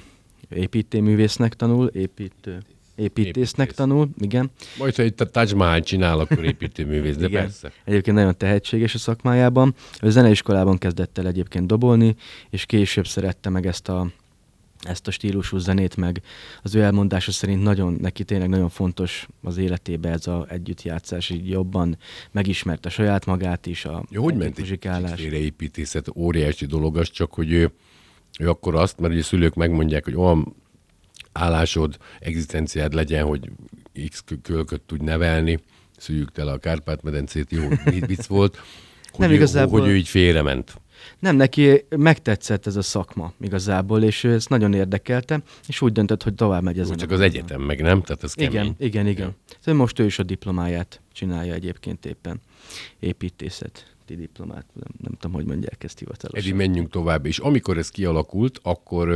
építőművésznek 0.49 1.55
tanul, 1.55 1.87
építő, 1.87 2.63
építésznek 2.95 3.67
Építész. 3.67 3.87
tanul, 3.87 4.09
igen. 4.19 4.51
Majd, 4.79 4.95
ha 4.97 5.03
itt 5.03 5.21
a 5.21 5.31
Taj 5.31 5.53
Mahal 5.55 5.81
csinál, 5.81 6.19
akkor 6.19 6.45
építőművész, 6.45 7.17
de 7.17 7.27
igen. 7.27 7.43
persze. 7.43 7.73
Egyébként 7.85 8.17
nagyon 8.17 8.37
tehetséges 8.37 8.95
a 8.95 8.99
szakmájában. 8.99 9.75
Ő 10.03 10.11
zeneiskolában 10.11 10.79
kezdett 10.79 11.19
el 11.19 11.27
egyébként 11.27 11.67
dobolni, 11.67 12.17
és 12.51 12.67
később 12.67 13.07
szerette 13.07 13.49
meg 13.51 13.67
ezt 13.67 13.89
a 13.89 14.11
ezt 14.83 15.07
a 15.07 15.11
stílusú 15.11 15.59
zenét, 15.59 15.97
meg 15.97 16.23
az 16.63 16.75
ő 16.75 16.83
elmondása 16.83 17.33
szerint 17.33 17.63
nagyon, 17.63 17.93
neki 17.93 18.25
tényleg 18.25 18.49
nagyon 18.49 18.69
fontos 18.69 19.29
az 19.43 19.57
életébe 19.57 20.09
ez 20.11 20.27
az 20.27 20.45
együttjátszás, 20.49 21.31
így 21.31 21.49
jobban 21.49 21.99
megismerte 22.31 22.89
saját 22.89 23.27
magát 23.27 23.67
is, 23.67 23.85
a 23.85 24.05
Jó, 24.11 24.23
hogy 24.23 24.37
ment 24.37 24.59
muzsikálás. 24.59 25.21
építészet, 25.21 26.09
óriási 26.17 26.67
dolog 26.67 26.97
az, 26.97 27.11
csak 27.11 27.35
hogy 27.35 27.53
ő, 27.53 27.73
ő 28.39 28.49
akkor 28.49 28.75
azt, 28.75 29.01
mert 29.01 29.13
ugye 29.13 29.23
szülők 29.23 29.55
megmondják, 29.55 30.05
hogy 30.05 30.15
olyan 30.15 30.55
állásod, 31.33 31.97
egzisztenciád 32.19 32.95
legyen, 32.95 33.25
hogy 33.25 33.51
X 34.09 34.25
kölköt 34.43 34.81
tud 34.81 35.03
nevelni, 35.03 35.61
szüljük 35.97 36.33
tele 36.33 36.53
a 36.53 36.59
Kárpát-medencét, 36.59 37.51
jó 37.51 37.69
vicc 38.07 38.27
volt, 38.27 38.57
hogy, 39.11 39.21
nem 39.21 39.31
ő, 39.31 39.35
igazából... 39.35 39.81
hogy 39.81 39.89
ő 39.89 39.97
így 39.97 40.09
félrement. 40.09 40.81
Nem, 41.19 41.37
neki 41.37 41.85
megtetszett 41.89 42.67
ez 42.67 42.77
a 42.77 42.83
szakma 42.83 43.33
igazából, 43.41 44.03
és 44.03 44.25
ez 44.25 44.47
nagyon 44.47 44.75
érdekelte, 44.75 45.43
és 45.69 45.81
úgy 45.81 45.93
döntött, 45.93 46.23
hogy 46.23 46.35
tovább 46.35 46.63
megy 46.63 46.79
ezen. 46.79 46.97
Csak 46.97 47.11
az 47.11 47.21
egyetem 47.21 47.61
meg 47.61 47.81
nem? 47.81 48.03
Tehát 48.03 48.23
ez 48.23 48.35
kemény. 48.35 48.51
Igen, 48.53 48.75
igen, 48.79 49.07
igen. 49.07 49.27
Ja. 49.27 49.55
Szóval 49.59 49.81
most 49.81 49.99
ő 49.99 50.05
is 50.05 50.19
a 50.19 50.23
diplomáját 50.23 51.01
csinálja 51.13 51.55
egyébként 51.55 52.07
éppen. 52.07 52.41
Építészet 52.99 53.93
diplomát, 54.17 54.65
nem, 54.73 54.89
nem 55.03 55.13
tudom, 55.13 55.37
hogy 55.37 55.45
mondják 55.45 55.85
ezt 55.85 55.99
hivatalosan. 55.99 56.49
Edi, 56.49 56.57
menjünk 56.57 56.91
tovább, 56.91 57.27
és 57.27 57.39
amikor 57.39 57.79
ez 57.79 57.91
kialakult, 57.91 58.61
akkor 58.63 59.07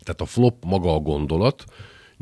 tehát 0.00 0.20
a 0.20 0.24
flop 0.24 0.64
maga 0.64 0.94
a 0.94 0.98
gondolat, 0.98 1.64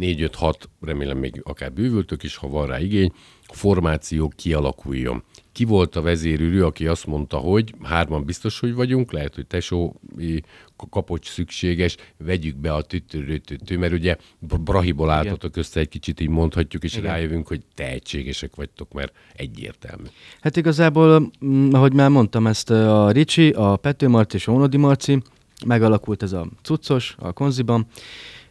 4-5-6, 0.01 0.55
remélem 0.81 1.19
még 1.19 1.41
akár 1.45 1.73
bővültök 1.73 2.23
is, 2.23 2.37
ha 2.37 2.49
van 2.49 2.67
rá 2.67 2.81
igény, 2.81 3.13
formáció 3.53 4.33
kialakuljon. 4.37 5.23
Ki 5.53 5.65
volt 5.65 5.97
a 5.97 6.03
vezérülő, 6.03 6.65
aki 6.65 6.87
azt 6.87 7.07
mondta, 7.07 7.37
hogy 7.37 7.75
hárman 7.83 8.25
biztos, 8.25 8.61
hogy 8.61 8.75
vagyunk, 8.75 9.13
lehet, 9.13 9.35
hogy 9.35 9.47
tesó 9.47 10.01
kapocs 10.91 11.29
szükséges, 11.29 11.97
vegyük 12.17 12.57
be 12.57 12.75
a 12.75 12.83
tüttörőtüttő, 12.83 13.79
mert 13.79 13.93
ugye 13.93 14.17
Brahiból 14.39 15.11
álltatok 15.11 15.57
össze 15.57 15.81
egy 15.81 15.89
kicsit, 15.89 16.21
így 16.21 16.29
mondhatjuk, 16.29 16.85
és 16.85 16.97
Igen. 16.97 17.11
rájövünk, 17.11 17.47
hogy 17.47 17.61
tehetségesek 17.75 18.57
vagytok, 18.57 18.93
mert 18.93 19.13
egyértelmű. 19.35 20.05
Hát 20.41 20.57
igazából, 20.57 21.31
mm, 21.45 21.73
ahogy 21.73 21.93
már 21.93 22.11
mondtam, 22.11 22.47
ezt 22.47 22.71
a 22.71 23.11
Ricsi, 23.11 23.51
a 23.51 23.77
Pető 23.77 24.09
Marci 24.09 24.37
és 24.37 24.49
a 24.49 24.53
Onodi 24.53 24.77
Marci, 24.77 25.23
megalakult 25.67 26.23
ez 26.23 26.33
a 26.33 26.47
cuccos 26.63 27.15
a 27.19 27.33
konziban, 27.33 27.87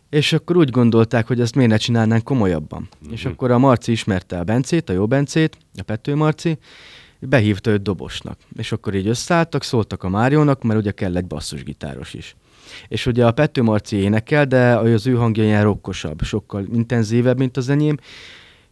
és 0.09 0.33
akkor 0.33 0.57
úgy 0.57 0.69
gondolták, 0.69 1.27
hogy 1.27 1.41
ezt 1.41 1.55
miért 1.55 1.71
ne 1.71 1.77
csinálnánk 1.77 2.23
komolyabban. 2.23 2.89
Uh-huh. 2.99 3.13
És 3.13 3.25
akkor 3.25 3.51
a 3.51 3.57
Marci 3.57 3.91
ismerte 3.91 4.39
a 4.39 4.43
Bencét, 4.43 4.89
a 4.89 4.93
jó 4.93 5.07
Bencét, 5.07 5.57
a 5.75 5.83
Pető 5.83 6.15
Marci, 6.15 6.57
behívta 7.19 7.69
őt 7.69 7.81
dobosnak. 7.81 8.37
És 8.57 8.71
akkor 8.71 8.95
így 8.95 9.07
összeálltak, 9.07 9.63
szóltak 9.63 10.03
a 10.03 10.09
Máriónak, 10.09 10.63
mert 10.63 10.79
ugye 10.79 10.91
kell 10.91 11.15
egy 11.15 11.25
basszusgitáros 11.25 12.13
is. 12.13 12.35
És 12.87 13.05
ugye 13.05 13.25
a 13.25 13.31
Pető 13.31 13.61
Marci 13.61 13.95
énekel, 13.95 14.45
de 14.45 14.77
az 14.77 15.07
ő 15.07 15.13
hangja 15.13 15.43
ilyen 15.43 15.63
rokkosabb, 15.63 16.21
sokkal 16.21 16.65
intenzívebb, 16.73 17.37
mint 17.37 17.57
az 17.57 17.69
enyém, 17.69 17.97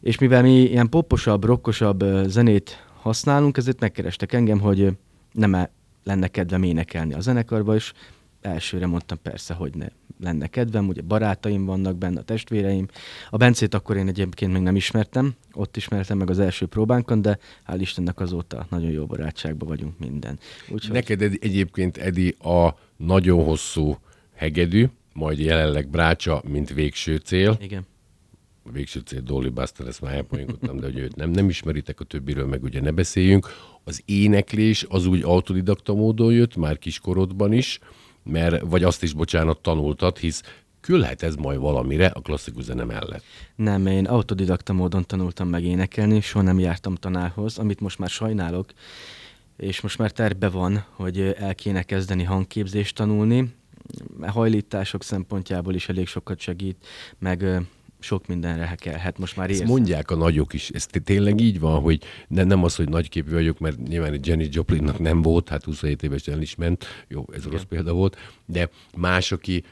és 0.02 0.18
mivel 0.18 0.42
mi 0.42 0.62
ilyen 0.62 0.90
poposabb, 0.90 1.44
rokkosabb 1.44 2.04
zenét 2.26 2.86
használunk, 3.02 3.58
ezért 3.58 3.80
megkerestek 3.80 4.34
engem, 4.34 4.60
hogy 4.60 4.98
nem 5.32 5.68
lenne 6.04 6.28
kedvem 6.28 6.64
énekelni 6.64 7.14
a 7.14 7.20
zenekarba, 7.20 7.76
és 7.76 7.94
elsőre 8.42 8.86
mondtam 8.88 9.18
persze, 9.22 9.54
hogy 9.54 9.76
ne 9.76 9.88
lenne 10.20 10.48
kedvem, 10.48 10.88
ugye 10.88 11.02
barátaim 11.02 11.66
vannak 11.66 11.98
benne, 11.98 12.20
a 12.20 12.24
testvéreim. 12.24 12.88
A 13.30 13.38
Bencét 13.38 13.74
akkor 13.74 13.98
én 13.98 14.08
egyébként 14.08 14.54
még 14.54 14.62
nem 14.62 14.76
ismertem, 14.76 15.34
ott 15.54 15.78
ismertem 15.78 16.18
meg 16.18 16.30
az 16.30 16.40
első 16.40 16.66
próbánkon, 16.66 17.22
de 17.22 17.40
hál' 17.68 17.78
Istennek 17.80 18.20
azóta 18.20 18.68
nagyon 18.70 18.92
jó 18.92 19.06
barátságban 19.06 19.68
vagyunk 19.68 20.00
minden. 20.00 20.40
Úgyhogy... 20.70 20.94
Neked 20.94 21.22
egyébként, 21.22 21.98
Edi, 21.98 22.36
a 22.40 22.78
nagyon 22.98 23.44
hosszú 23.44 23.98
hegedű, 24.36 24.86
majd 25.14 25.40
jelenleg 25.40 25.90
Brácsa, 25.90 26.42
mint 26.48 26.74
végső 26.74 27.16
cél. 27.16 27.58
Igen. 27.62 27.86
A 28.64 28.72
végső 28.72 29.00
cél 29.00 29.22
Dolly 29.22 29.50
Buster, 29.50 29.88
ezt 29.88 30.02
már 30.02 30.14
elpoinkodtam, 30.14 30.80
de 30.80 30.86
hogy 30.86 30.98
őt 30.98 31.16
nem, 31.16 31.30
nem 31.30 31.50
ismeritek, 31.50 32.00
a 32.00 32.04
többiről 32.04 32.46
meg 32.46 32.64
ugye 32.64 32.82
ne 32.82 32.92
beszéljünk. 32.92 33.48
Az 33.84 34.02
éneklés 34.06 34.86
az 34.90 35.06
úgy 35.06 35.22
autodidakta 35.24 35.94
módon 35.94 36.34
jött, 36.34 36.56
már 36.56 36.78
kiskorodban 36.78 37.54
is, 37.54 37.80
mert, 38.28 38.62
vagy 38.66 38.84
azt 38.84 39.04
is, 39.04 39.14
bocsánat, 39.14 39.60
tanultad, 39.60 40.18
hisz 40.18 40.44
küldhet 40.82 41.24
ez 41.24 41.36
majd 41.36 41.60
valamire 41.60 42.06
a 42.06 42.22
klasszikus 42.22 42.64
zene 42.64 42.84
mellett. 42.84 43.24
Nem, 43.56 43.86
én 43.86 44.06
autodidakta 44.06 44.74
módon 44.74 45.06
tanultam 45.06 45.50
meg 45.50 45.64
énekelni, 45.64 46.22
soha 46.22 46.44
nem 46.44 46.60
jártam 46.60 46.96
tanárhoz, 46.96 47.58
amit 47.58 47.80
most 47.80 48.00
már 48.00 48.10
sajnálok, 48.10 48.70
és 49.58 49.82
most 49.82 49.98
már 49.98 50.12
terve 50.12 50.50
van, 50.50 50.86
hogy 50.90 51.20
el 51.20 51.56
kéne 51.56 51.84
kezdeni 51.84 52.24
hangképzést 52.24 52.96
tanulni. 52.96 53.56
Hajlítások 54.22 55.04
szempontjából 55.04 55.74
is 55.74 55.90
elég 55.90 56.08
sokat 56.08 56.40
segít, 56.40 56.88
meg 57.20 57.68
sok 58.00 58.28
mindenre 58.28 58.66
hekelhet, 58.66 59.18
most 59.18 59.36
már 59.36 59.50
Ezt 59.50 59.60
érsz. 59.60 59.70
mondják 59.70 60.12
a 60.12 60.16
nagyok 60.16 60.54
is, 60.54 60.70
ez 60.70 60.86
tényleg 61.04 61.40
így 61.40 61.60
van, 61.60 61.82
hogy 61.82 62.04
ne, 62.28 62.44
nem 62.44 62.64
az, 62.64 62.76
hogy 62.76 62.90
nagyképű 62.90 63.32
vagyok, 63.32 63.60
mert 63.60 63.88
nyilván 63.88 64.14
egy 64.14 64.28
Jenny 64.28 64.48
Joplinnak 64.52 65.00
nem 65.00 65.22
volt, 65.22 65.50
hát 65.50 65.64
27 65.64 66.04
éves 66.04 66.28
el 66.28 66.42
is 66.42 66.56
ment, 66.56 66.86
jó, 67.08 67.26
ez 67.32 67.40
Igen. 67.40 67.52
rossz 67.52 67.64
példa 67.70 67.94
volt, 67.94 68.18
de 68.46 68.70
más, 68.98 69.32
aki 69.32 69.64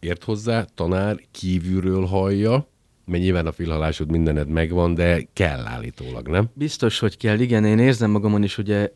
ért 0.00 0.24
hozzá, 0.24 0.64
tanár 0.74 1.20
kívülről 1.30 2.04
hallja, 2.04 2.68
mert 3.04 3.22
nyilván 3.22 3.46
a 3.46 3.52
filhalásod 3.52 4.10
mindened 4.10 4.48
megvan, 4.48 4.94
de 4.94 5.26
kell 5.32 5.66
állítólag, 5.66 6.28
nem? 6.28 6.48
Biztos, 6.54 6.98
hogy 6.98 7.16
kell. 7.16 7.38
Igen, 7.38 7.64
én 7.64 7.78
érzem 7.78 8.10
magamon 8.10 8.42
is, 8.42 8.58
ugye 8.58 8.92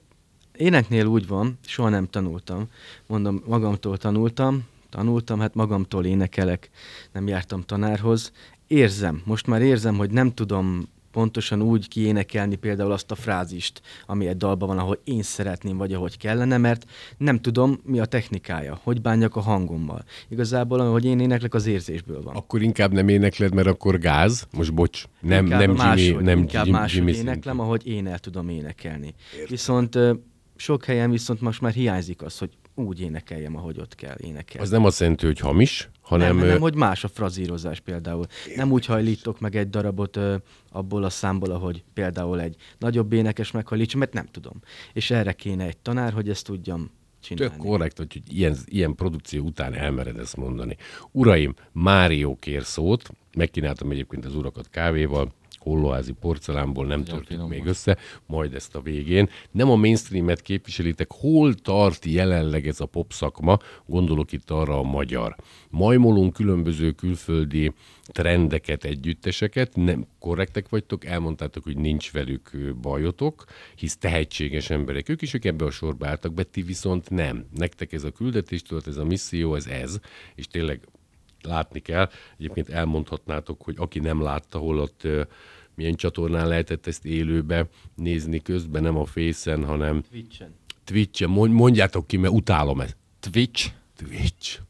éneknél 0.56 1.06
úgy 1.06 1.26
van, 1.26 1.58
soha 1.66 1.88
nem 1.88 2.06
tanultam. 2.06 2.68
Mondom, 3.06 3.42
magamtól 3.46 3.96
tanultam, 3.96 4.64
tanultam, 4.90 5.40
hát 5.40 5.54
magamtól 5.54 6.04
énekelek, 6.04 6.70
nem 7.12 7.28
jártam 7.28 7.62
tanárhoz. 7.62 8.32
Érzem, 8.72 9.22
most 9.24 9.46
már 9.46 9.62
érzem, 9.62 9.96
hogy 9.96 10.10
nem 10.10 10.34
tudom 10.34 10.88
pontosan 11.10 11.62
úgy 11.62 11.88
kiénekelni 11.88 12.54
például 12.54 12.92
azt 12.92 13.10
a 13.10 13.14
frázist, 13.14 13.82
ami 14.06 14.26
egy 14.26 14.36
dalban 14.36 14.68
van, 14.68 14.78
ahol 14.78 14.98
én 15.04 15.22
szeretném, 15.22 15.76
vagy 15.76 15.92
ahogy 15.92 16.16
kellene, 16.16 16.56
mert 16.58 16.84
nem 17.16 17.40
tudom, 17.40 17.80
mi 17.84 18.00
a 18.00 18.04
technikája, 18.04 18.80
hogy 18.82 19.00
bánjak 19.00 19.36
a 19.36 19.40
hangommal. 19.40 20.04
Igazából, 20.28 20.80
ahogy 20.80 21.04
én 21.04 21.20
éneklek, 21.20 21.54
az 21.54 21.66
érzésből 21.66 22.22
van. 22.22 22.34
Akkor 22.36 22.62
inkább 22.62 22.92
nem 22.92 23.08
énekled, 23.08 23.54
mert 23.54 23.66
akkor 23.66 23.98
gáz. 23.98 24.46
Most 24.52 24.74
bocs, 24.74 25.04
nem, 25.20 25.44
inkább 25.44 25.60
nem 25.60 25.70
máshogy, 25.70 26.04
Jimmy, 26.04 26.22
nem 26.22 26.38
inkább 26.38 26.64
Jim, 26.64 26.74
máshogy 26.74 26.98
Jimmy 26.98 27.12
éneklem, 27.12 27.42
szintű. 27.42 27.58
ahogy 27.58 27.86
én 27.86 28.06
el 28.06 28.18
tudom 28.18 28.48
énekelni. 28.48 29.14
Viszont 29.48 29.94
ö, 29.94 30.12
sok 30.56 30.84
helyen 30.84 31.10
viszont 31.10 31.40
most 31.40 31.60
már 31.60 31.72
hiányzik 31.72 32.22
az, 32.22 32.38
hogy 32.38 32.50
úgy 32.74 33.00
énekeljem, 33.00 33.56
ahogy 33.56 33.78
ott 33.78 33.94
kell 33.94 34.16
énekelni. 34.20 34.66
Az 34.66 34.70
nem 34.70 34.84
azt 34.84 35.00
jelenti, 35.00 35.26
hogy 35.26 35.38
hamis, 35.38 35.90
hanem... 36.12 36.36
nem, 36.36 36.46
nem, 36.46 36.60
hogy 36.60 36.74
más 36.74 37.04
a 37.04 37.08
frazírozás 37.08 37.80
például. 37.80 38.26
Nem 38.56 38.72
úgy 38.72 38.86
hajlítok 38.86 39.40
meg 39.40 39.56
egy 39.56 39.70
darabot 39.70 40.16
ö, 40.16 40.36
abból 40.70 41.04
a 41.04 41.10
számból, 41.10 41.50
ahogy 41.50 41.84
például 41.94 42.40
egy 42.40 42.56
nagyobb 42.78 43.12
énekes 43.12 43.50
meghajlítsa, 43.50 43.98
mert 43.98 44.12
nem 44.12 44.26
tudom. 44.30 44.60
És 44.92 45.10
erre 45.10 45.32
kéne 45.32 45.64
egy 45.64 45.76
tanár, 45.76 46.12
hogy 46.12 46.28
ezt 46.28 46.44
tudjam 46.44 46.90
csinálni. 47.20 47.54
Tök 47.54 47.66
korrekt, 47.66 47.96
hogy 47.96 48.22
ilyen, 48.28 48.56
ilyen 48.64 48.94
produkció 48.94 49.44
után 49.44 49.74
elmered 49.74 50.18
ezt 50.18 50.36
mondani. 50.36 50.76
Uraim, 51.10 51.54
Mário 51.72 52.36
kér 52.38 52.64
szót, 52.64 53.10
megkínáltam 53.36 53.90
egyébként 53.90 54.24
az 54.24 54.34
urakat 54.34 54.68
kávéval, 54.68 55.32
hollóházi 55.62 56.12
porcelánból 56.12 56.86
nem 56.86 57.04
finom 57.24 57.48
még 57.48 57.66
össze, 57.66 57.98
majd 58.26 58.54
ezt 58.54 58.74
a 58.74 58.80
végén. 58.80 59.28
Nem 59.50 59.70
a 59.70 59.76
mainstreamet 59.76 60.42
képviselitek, 60.42 61.12
hol 61.12 61.54
tart 61.54 62.04
jelenleg 62.04 62.66
ez 62.66 62.80
a 62.80 62.86
pop 62.86 63.12
szakma, 63.12 63.58
gondolok 63.86 64.32
itt 64.32 64.50
arra 64.50 64.78
a 64.78 64.82
magyar. 64.82 65.36
Majmolunk 65.70 66.32
különböző 66.32 66.90
külföldi 66.90 67.72
trendeket, 68.04 68.84
együtteseket, 68.84 69.76
nem 69.76 70.06
korrektek 70.18 70.68
vagytok, 70.68 71.04
elmondtátok, 71.04 71.64
hogy 71.64 71.76
nincs 71.76 72.12
velük 72.12 72.74
bajotok, 72.80 73.44
hisz 73.74 73.96
tehetséges 73.96 74.70
emberek 74.70 75.08
ők 75.08 75.22
is, 75.22 75.34
ők 75.34 75.44
ebbe 75.44 75.64
a 75.64 75.70
sorba 75.70 76.06
álltak 76.06 76.34
be, 76.34 76.42
ti 76.42 76.62
viszont 76.62 77.10
nem. 77.10 77.44
Nektek 77.56 77.92
ez 77.92 78.04
a 78.04 78.10
küldetés, 78.10 78.62
tudod, 78.62 78.86
ez 78.86 78.96
a 78.96 79.04
misszió, 79.04 79.54
ez 79.54 79.66
ez, 79.66 80.00
és 80.34 80.46
tényleg 80.46 80.80
látni 81.46 81.80
kell. 81.80 82.10
Egyébként 82.38 82.68
elmondhatnátok, 82.68 83.62
hogy 83.62 83.74
aki 83.78 83.98
nem 83.98 84.22
látta, 84.22 84.58
hol 84.58 84.78
ott 84.78 85.06
milyen 85.74 85.94
csatornán 85.94 86.48
lehetett 86.48 86.86
ezt 86.86 87.04
élőbe 87.04 87.68
nézni 87.94 88.40
közben, 88.42 88.82
nem 88.82 88.96
a 88.96 89.04
Face-en, 89.04 89.64
hanem 89.64 90.02
Twitchen. 90.10 90.54
Twitch-en. 90.84 91.30
Mond- 91.30 91.52
Mondjátok 91.52 92.06
ki, 92.06 92.16
mert 92.16 92.32
utálom 92.34 92.80
ezt. 92.80 92.96
Twitch? 93.20 93.70
Twitch. 93.96 94.60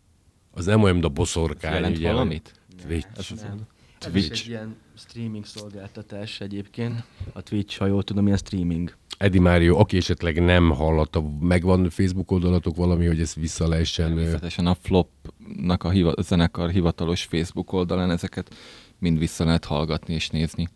Az 0.51 0.65
nem 0.65 0.83
olyan, 0.83 0.93
mint 0.95 1.07
a 1.07 1.09
boszorkány. 1.09 1.73
Jelent 1.73 1.97
ugye, 1.97 2.11
valamit? 2.13 2.53
Twitch. 2.87 3.35
Nem. 3.43 3.61
Ez 4.01 4.15
is 4.15 4.27
Twitch. 4.27 4.43
egy 4.43 4.49
ilyen 4.49 4.77
streaming 4.97 5.45
szolgáltatás 5.45 6.41
egyébként. 6.41 7.05
A 7.33 7.41
Twitch, 7.43 7.79
ha 7.79 7.87
jól 7.87 8.03
tudom, 8.03 8.27
ilyen 8.27 8.39
streaming. 8.39 8.95
Edi 9.23 9.39
Mário, 9.39 9.79
aki 9.79 9.97
esetleg 9.97 10.43
nem 10.45 10.71
hallotta, 10.71 11.23
megvan 11.41 11.91
Facebook 11.91 12.31
oldalatok 12.31 12.77
valami, 12.77 13.07
hogy 13.07 13.21
ezt 13.21 13.35
vissza 13.35 13.69
lehessen. 13.69 14.07
Természetesen 14.07 14.67
a 14.67 14.75
Flopnak 14.75 15.85
a 15.85 15.91
hiva- 15.91 16.23
zenekar 16.23 16.71
hivatalos 16.71 17.23
Facebook 17.25 17.73
oldalán 17.73 18.11
ezeket 18.11 18.55
mind 18.99 19.19
vissza 19.19 19.45
lehet 19.45 19.65
hallgatni 19.65 20.15
és 20.15 20.29
nézni. 20.29 20.69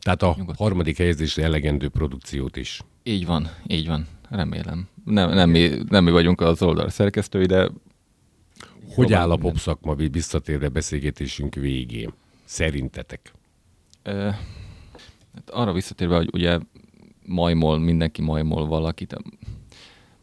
Tehát 0.00 0.22
a 0.22 0.26
Nyugodtan. 0.26 0.54
harmadik 0.66 0.96
helyezésre 0.96 1.42
elegendő 1.44 1.88
produkciót 1.88 2.56
is. 2.56 2.80
Így 3.02 3.26
van, 3.26 3.48
így 3.66 3.86
van. 3.86 4.06
Remélem. 4.30 4.88
Nem, 5.04 5.30
nem, 5.30 5.50
mi, 5.50 5.70
nem 5.88 6.04
mi 6.04 6.10
vagyunk 6.10 6.40
az 6.40 6.62
oldal 6.62 6.88
szerkesztői, 6.88 7.46
de 7.46 7.70
Hogy 8.94 9.12
áll 9.12 9.30
a 9.30 9.36
pop 9.36 9.56
szakma 9.58 9.94
visszatérve 9.94 10.68
beszélgetésünk 10.68 11.54
végén? 11.54 12.12
Szerintetek? 12.44 13.32
Ö, 14.02 14.28
hát 15.34 15.50
arra 15.50 15.72
visszatérve, 15.72 16.16
hogy 16.16 16.28
ugye 16.32 16.58
majmol, 17.28 17.78
mindenki 17.78 18.22
majmol 18.22 18.66
valakit. 18.66 19.16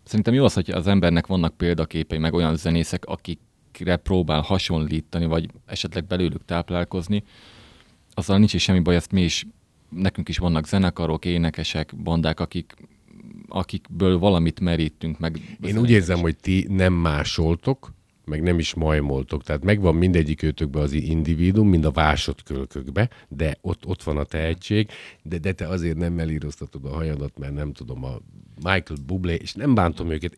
Szerintem 0.03 0.33
jó 0.33 0.43
az, 0.43 0.53
hogy 0.53 0.71
az 0.71 0.87
embernek 0.87 1.27
vannak 1.27 1.57
példaképei, 1.57 2.17
meg 2.17 2.33
olyan 2.33 2.55
zenészek, 2.55 3.05
akikre 3.05 3.95
próbál 3.95 4.41
hasonlítani, 4.41 5.25
vagy 5.25 5.49
esetleg 5.65 6.05
belőlük 6.05 6.45
táplálkozni. 6.45 7.23
Azzal 8.13 8.37
nincs 8.37 8.53
is 8.53 8.63
semmi 8.63 8.79
baj, 8.79 8.95
ezt 8.95 9.11
mi 9.11 9.21
is, 9.21 9.45
nekünk 9.89 10.29
is 10.29 10.37
vannak 10.37 10.67
zenekarok, 10.67 11.25
énekesek, 11.25 11.95
bandák, 11.95 12.39
akik, 12.39 12.73
akikből 13.47 14.19
valamit 14.19 14.59
merítünk 14.59 15.19
meg. 15.19 15.57
Én 15.61 15.77
úgy 15.77 15.89
érzem, 15.89 16.19
hogy 16.19 16.35
ti 16.35 16.67
nem 16.69 16.93
másoltok, 16.93 17.93
meg 18.25 18.41
nem 18.41 18.59
is 18.59 18.73
majmoltok. 18.73 19.43
Tehát 19.43 19.63
megvan 19.63 19.95
mindegyik 19.95 20.43
őtökben 20.43 20.81
az 20.81 20.91
individuum, 20.91 21.69
mind 21.69 21.85
a 21.85 21.91
vásodkölkökbe, 21.91 23.09
de 23.27 23.57
ott, 23.61 23.85
ott 23.85 24.03
van 24.03 24.17
a 24.17 24.23
tehetség, 24.23 24.89
de, 25.23 25.38
de 25.38 25.51
te 25.51 25.67
azért 25.67 25.97
nem 25.97 26.13
melíroztatod 26.13 26.85
a 26.85 26.93
hajadat, 26.93 27.38
mert 27.38 27.53
nem 27.53 27.73
tudom, 27.73 28.03
a 28.03 28.17
Michael 28.55 28.99
Bublé, 29.05 29.33
és 29.33 29.53
nem 29.53 29.73
bántom 29.73 30.09
őket. 30.09 30.38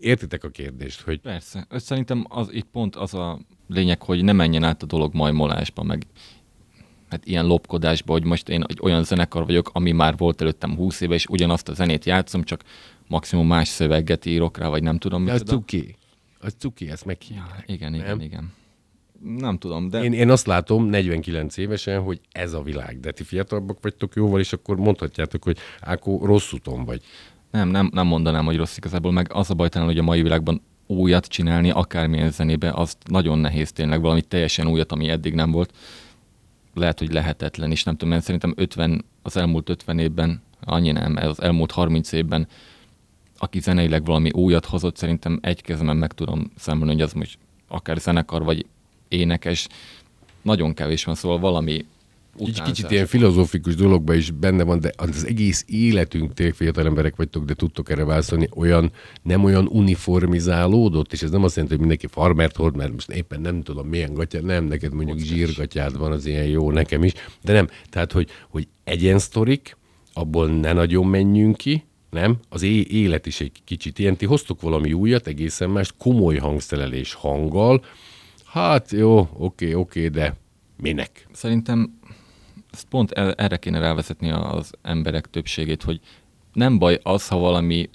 Értitek 0.00 0.44
a 0.44 0.48
kérdést, 0.48 1.00
hogy 1.00 1.20
Persze. 1.20 1.66
Szerintem 1.70 2.24
az, 2.28 2.48
itt 2.52 2.66
pont 2.72 2.96
az 2.96 3.14
a 3.14 3.40
lényeg, 3.68 4.02
hogy 4.02 4.24
ne 4.24 4.32
menjen 4.32 4.64
át 4.64 4.82
a 4.82 4.86
dolog 4.86 5.14
majmolásba, 5.14 5.82
meg 5.82 6.06
hát 7.08 7.26
ilyen 7.26 7.46
lopkodásba, 7.46 8.12
hogy 8.12 8.24
most 8.24 8.48
én 8.48 8.64
egy 8.66 8.78
olyan 8.82 9.04
zenekar 9.04 9.46
vagyok, 9.46 9.70
ami 9.72 9.92
már 9.92 10.16
volt 10.16 10.40
előttem 10.40 10.76
20 10.76 11.00
éve, 11.00 11.14
és 11.14 11.26
ugyanazt 11.26 11.68
a 11.68 11.74
zenét 11.74 12.04
játszom, 12.04 12.42
csak 12.42 12.62
maximum 13.08 13.46
más 13.46 13.68
szöveget 13.68 14.26
írok 14.26 14.58
rá, 14.58 14.68
vagy 14.68 14.82
nem 14.82 14.98
tudom. 14.98 15.24
de 15.24 15.32
az 15.32 15.42
cuki. 15.46 15.96
Az 16.44 16.54
cuki, 16.58 16.90
ezt 16.90 17.04
meghívják. 17.04 17.64
Igen, 17.66 17.94
igen, 17.94 18.06
Nem? 18.06 18.20
igen. 18.20 18.52
Nem 19.38 19.58
tudom, 19.58 19.88
de 19.88 20.02
Én, 20.02 20.12
én 20.12 20.30
azt 20.30 20.46
látom 20.46 20.84
49 20.84 21.56
évesen, 21.56 22.00
hogy 22.00 22.20
ez 22.32 22.52
a 22.52 22.62
világ. 22.62 23.00
De 23.00 23.10
ti 23.10 23.22
fiatalabbak 23.24 23.78
vagytok 23.82 24.14
jóval, 24.14 24.40
és 24.40 24.52
akkor 24.52 24.76
mondhatjátok, 24.76 25.44
hogy 25.44 25.58
Ákó 25.80 26.24
rossz 26.26 26.52
úton 26.52 26.84
vagy. 26.84 27.02
nem, 27.50 27.68
nem, 27.68 27.90
nem 27.92 28.06
mondanám, 28.06 28.44
hogy 28.44 28.56
rossz 28.56 28.76
igazából, 28.76 29.12
meg 29.12 29.30
az 29.32 29.50
a 29.50 29.54
baj 29.54 29.68
talán, 29.68 29.86
hogy 29.86 29.98
a 29.98 30.02
mai 30.02 30.22
világban 30.22 30.62
újat 30.86 31.26
csinálni, 31.26 31.70
akármilyen 31.70 32.30
zenébe, 32.30 32.70
azt 32.72 32.96
nagyon 33.08 33.38
nehéz 33.38 33.72
tényleg, 33.72 34.00
valami 34.00 34.22
teljesen 34.22 34.66
újat, 34.66 34.92
ami 34.92 35.08
eddig 35.08 35.34
nem 35.34 35.50
volt. 35.50 35.72
Lehet, 36.74 36.98
hogy 36.98 37.12
lehetetlen 37.12 37.70
is, 37.70 37.84
nem 37.84 37.94
tudom, 37.94 38.08
mert 38.08 38.24
szerintem 38.24 38.52
50, 38.56 39.04
az 39.22 39.36
elmúlt 39.36 39.68
50 39.68 39.98
évben, 39.98 40.42
annyi 40.64 40.90
nem, 40.90 41.16
az 41.16 41.42
elmúlt 41.42 41.70
30 41.70 42.12
évben, 42.12 42.48
aki 43.42 43.60
zeneileg 43.60 44.04
valami 44.04 44.30
újat 44.30 44.66
hozott, 44.66 44.96
szerintem 44.96 45.38
egy 45.42 45.62
kezemben 45.62 45.96
meg 45.96 46.12
tudom 46.12 46.50
számolni, 46.56 46.92
hogy 46.92 47.02
az 47.02 47.12
most 47.12 47.38
akár 47.68 47.98
zenekar, 47.98 48.44
vagy 48.44 48.66
énekes, 49.08 49.68
nagyon 50.42 50.74
kevés 50.74 51.04
van, 51.04 51.14
szóval 51.14 51.38
valami 51.38 51.84
utánzás. 52.36 52.66
kicsit 52.66 52.90
ilyen 52.90 53.06
filozófikus 53.06 53.74
dologban 53.74 54.16
is 54.16 54.30
benne 54.30 54.62
van, 54.62 54.80
de 54.80 54.92
az 54.96 55.26
egész 55.26 55.64
életünk, 55.68 56.34
tényleg 56.34 56.54
fiatal 56.54 56.86
emberek 56.86 57.16
vagytok, 57.16 57.44
de 57.44 57.54
tudtok 57.54 57.90
erre 57.90 58.04
válaszolni, 58.04 58.48
olyan, 58.54 58.92
nem 59.22 59.44
olyan 59.44 59.66
uniformizálódott, 59.66 61.12
és 61.12 61.22
ez 61.22 61.30
nem 61.30 61.44
azt 61.44 61.54
jelenti, 61.54 61.76
hogy 61.76 61.86
mindenki 61.86 62.12
farmert 62.14 62.56
hord, 62.56 62.76
mert 62.76 62.92
most 62.92 63.10
éppen 63.10 63.40
nem 63.40 63.62
tudom 63.62 63.88
milyen 63.88 64.14
gatya, 64.14 64.40
nem, 64.40 64.64
neked 64.64 64.92
mondjuk 64.92 65.18
zsírgatyád 65.18 65.98
van, 65.98 66.12
az 66.12 66.26
ilyen 66.26 66.46
jó, 66.46 66.70
nekem 66.70 67.04
is, 67.04 67.12
de 67.42 67.52
nem. 67.52 67.68
Tehát, 67.90 68.12
hogy, 68.12 68.28
hogy 68.48 68.68
egyensztorik, 68.84 69.76
abból 70.12 70.48
ne 70.48 70.72
nagyon 70.72 71.06
menjünk 71.06 71.56
ki, 71.56 71.84
nem? 72.12 72.38
Az 72.48 72.62
é- 72.62 72.90
élet 72.90 73.26
is 73.26 73.40
egy 73.40 73.62
kicsit 73.64 73.98
ilyen. 73.98 74.16
Ti 74.16 74.26
hoztok 74.26 74.60
valami 74.60 74.92
újat, 74.92 75.26
egészen 75.26 75.70
más, 75.70 75.92
komoly 75.98 76.36
hangszerelés 76.36 77.14
hanggal. 77.14 77.84
Hát 78.44 78.90
jó, 78.90 79.28
oké, 79.32 79.72
oké, 79.72 80.08
de 80.08 80.36
minek? 80.76 81.26
Szerintem 81.32 81.98
ezt 82.70 82.86
pont 82.88 83.10
erre 83.10 83.56
kéne 83.56 83.78
rávezetni 83.78 84.30
az 84.30 84.70
emberek 84.82 85.30
többségét, 85.30 85.82
hogy 85.82 86.00
nem 86.52 86.78
baj 86.78 86.98
az, 87.02 87.28
ha 87.28 87.38
valami 87.38 87.90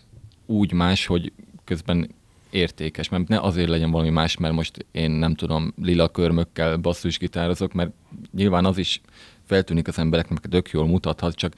úgy 0.45 0.71
más, 0.71 1.05
hogy 1.05 1.31
közben 1.63 2.15
értékes, 2.49 3.09
mert 3.09 3.27
ne 3.27 3.39
azért 3.39 3.69
legyen 3.69 3.91
valami 3.91 4.09
más, 4.09 4.37
mert 4.37 4.53
most 4.53 4.85
én 4.91 5.11
nem 5.11 5.35
tudom, 5.35 5.73
lila 5.81 6.09
körmökkel 6.09 6.77
basszusgitározok, 6.77 7.73
mert 7.73 7.91
nyilván 8.33 8.65
az 8.65 8.77
is 8.77 9.01
feltűnik 9.45 9.87
az 9.87 9.99
embereknek, 9.99 10.39
mert 10.39 10.49
tök 10.49 10.69
jól 10.69 10.87
mutathat, 10.87 11.35
csak 11.35 11.53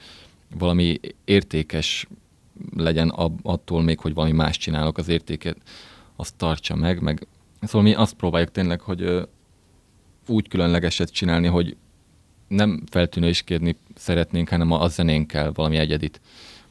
valami 0.58 1.00
értékes 1.26 2.08
legyen 2.76 3.10
ab, 3.10 3.40
attól 3.44 3.82
még, 3.82 4.00
hogy 4.00 4.14
valami 4.14 4.34
más 4.34 4.58
csinálok, 4.58 4.98
az 4.98 5.08
értéket 5.08 5.58
azt 6.16 6.36
tartsa 6.36 6.76
meg, 6.76 7.02
meg 7.02 7.28
szóval 7.62 7.82
mi 7.82 7.94
azt 7.94 8.14
próbáljuk 8.14 8.52
tényleg, 8.52 8.82
hogy 8.82 9.28
úgy 10.28 10.48
különlegeset 10.48 11.12
csinálni, 11.12 11.48
hogy 11.48 11.76
nem 12.48 12.84
feltűnéskedni 12.92 13.76
szeretnénk, 13.96 14.50
hanem 14.50 14.72
a 14.72 14.88
zenénkkel 14.88 15.52
valami 15.52 15.78
egyedit 15.78 16.22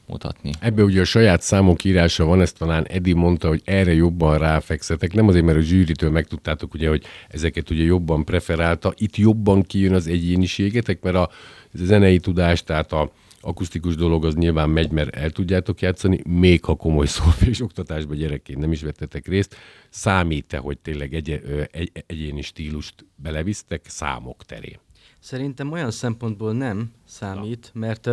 mutatni. 0.09 0.51
Ebbe 0.59 0.83
ugye 0.83 1.01
a 1.01 1.05
saját 1.05 1.41
számok 1.41 1.83
írása 1.83 2.25
van, 2.25 2.41
ezt 2.41 2.57
talán 2.57 2.85
Edi 2.85 3.13
mondta, 3.13 3.47
hogy 3.47 3.61
erre 3.65 3.93
jobban 3.93 4.37
ráfekszetek. 4.37 5.13
Nem 5.13 5.27
azért, 5.27 5.45
mert 5.45 5.57
a 5.57 5.61
zsűritől 5.61 6.09
megtudtátok, 6.09 6.73
ugye, 6.73 6.89
hogy 6.89 7.03
ezeket 7.27 7.69
ugye 7.69 7.83
jobban 7.83 8.25
preferálta. 8.25 8.93
Itt 8.97 9.15
jobban 9.15 9.61
kijön 9.61 9.93
az 9.93 10.07
egyéniségetek, 10.07 11.01
mert 11.01 11.15
a, 11.15 11.21
a 11.21 11.29
zenei 11.73 12.19
tudás, 12.19 12.63
tehát 12.63 12.91
a, 12.91 13.11
akusztikus 13.41 13.95
dolog 13.95 14.25
az 14.25 14.35
nyilván 14.35 14.69
megy, 14.69 14.91
mert 14.91 15.15
el 15.15 15.29
tudjátok 15.29 15.81
játszani, 15.81 16.19
még 16.27 16.63
ha 16.63 16.75
komoly 16.75 17.05
szolfés 17.17 17.61
oktatásban 17.61 18.17
gyerekként 18.17 18.59
nem 18.59 18.71
is 18.71 18.81
vettetek 18.81 19.27
részt, 19.27 19.55
számít-e, 19.89 20.57
hogy 20.57 20.77
tényleg 20.77 21.13
egy, 21.13 21.41
egy, 21.71 21.91
egyéni 22.07 22.41
stílust 22.41 23.05
belevisztek 23.15 23.85
számok 23.87 24.43
terén? 24.43 24.79
Szerintem 25.19 25.71
olyan 25.71 25.91
szempontból 25.91 26.53
nem 26.53 26.91
számít, 27.05 27.71
mert 27.73 28.07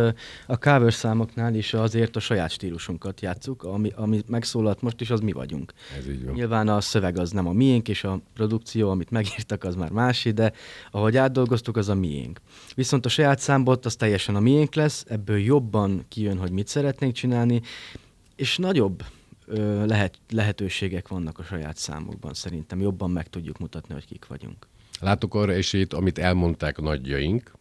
a 0.47 0.57
cover 0.59 0.93
számoknál 0.93 1.55
is 1.55 1.73
azért 1.73 2.15
a 2.15 2.19
saját 2.19 2.49
stílusunkat 2.49 3.21
játszuk, 3.21 3.63
ami, 3.63 3.91
ami 3.95 4.21
megszólalt 4.27 4.81
most 4.81 5.01
is, 5.01 5.09
az 5.09 5.19
mi 5.19 5.31
vagyunk. 5.31 5.73
Ez 5.97 6.07
így 6.07 6.25
van. 6.25 6.33
Nyilván 6.33 6.67
a 6.67 6.81
szöveg 6.81 7.17
az 7.17 7.31
nem 7.31 7.47
a 7.47 7.51
miénk, 7.51 7.87
és 7.87 8.03
a 8.03 8.21
produkció, 8.33 8.89
amit 8.89 9.09
megírtak, 9.09 9.63
az 9.63 9.75
már 9.75 9.91
másé, 9.91 10.31
de 10.31 10.53
ahogy 10.91 11.17
átdolgoztuk, 11.17 11.77
az 11.77 11.89
a 11.89 11.95
miénk. 11.95 12.41
Viszont 12.75 13.05
a 13.05 13.09
saját 13.09 13.39
számból 13.39 13.79
az 13.81 13.95
teljesen 13.95 14.35
a 14.35 14.39
miénk 14.39 14.75
lesz, 14.75 15.05
ebből 15.07 15.37
jobban 15.37 16.05
kijön, 16.07 16.37
hogy 16.37 16.51
mit 16.51 16.67
szeretnénk 16.67 17.13
csinálni, 17.13 17.61
és 18.35 18.57
nagyobb 18.57 19.03
lehet, 19.85 20.19
lehetőségek 20.29 21.07
vannak 21.07 21.39
a 21.39 21.43
saját 21.43 21.77
számokban 21.77 22.33
szerintem. 22.33 22.79
Jobban 22.81 23.11
meg 23.11 23.29
tudjuk 23.29 23.57
mutatni, 23.57 23.93
hogy 23.93 24.05
kik 24.05 24.27
vagyunk. 24.27 24.67
Látok 24.99 25.35
arra 25.35 25.53
esélyt, 25.53 25.93
amit 25.93 26.17
elmondták 26.17 26.77
nagyjaink, 26.77 27.51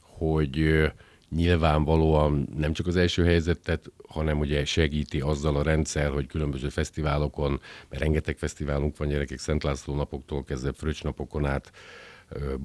hogy 0.00 0.90
nyilvánvalóan 1.28 2.48
nem 2.56 2.72
csak 2.72 2.86
az 2.86 2.96
első 2.96 3.24
helyzetet, 3.24 3.90
hanem 4.08 4.38
ugye 4.38 4.64
segíti 4.64 5.20
azzal 5.20 5.56
a 5.56 5.62
rendszer, 5.62 6.10
hogy 6.10 6.26
különböző 6.26 6.68
fesztiválokon, 6.68 7.60
mert 7.88 8.02
rengeteg 8.02 8.36
fesztiválunk 8.38 8.96
van 8.96 9.08
gyerekek, 9.08 9.38
Szent 9.38 9.62
László 9.62 9.94
napoktól 9.94 10.44
kezdve 10.44 10.72
Fröccs 10.72 11.02
napokon 11.02 11.46
át, 11.46 11.72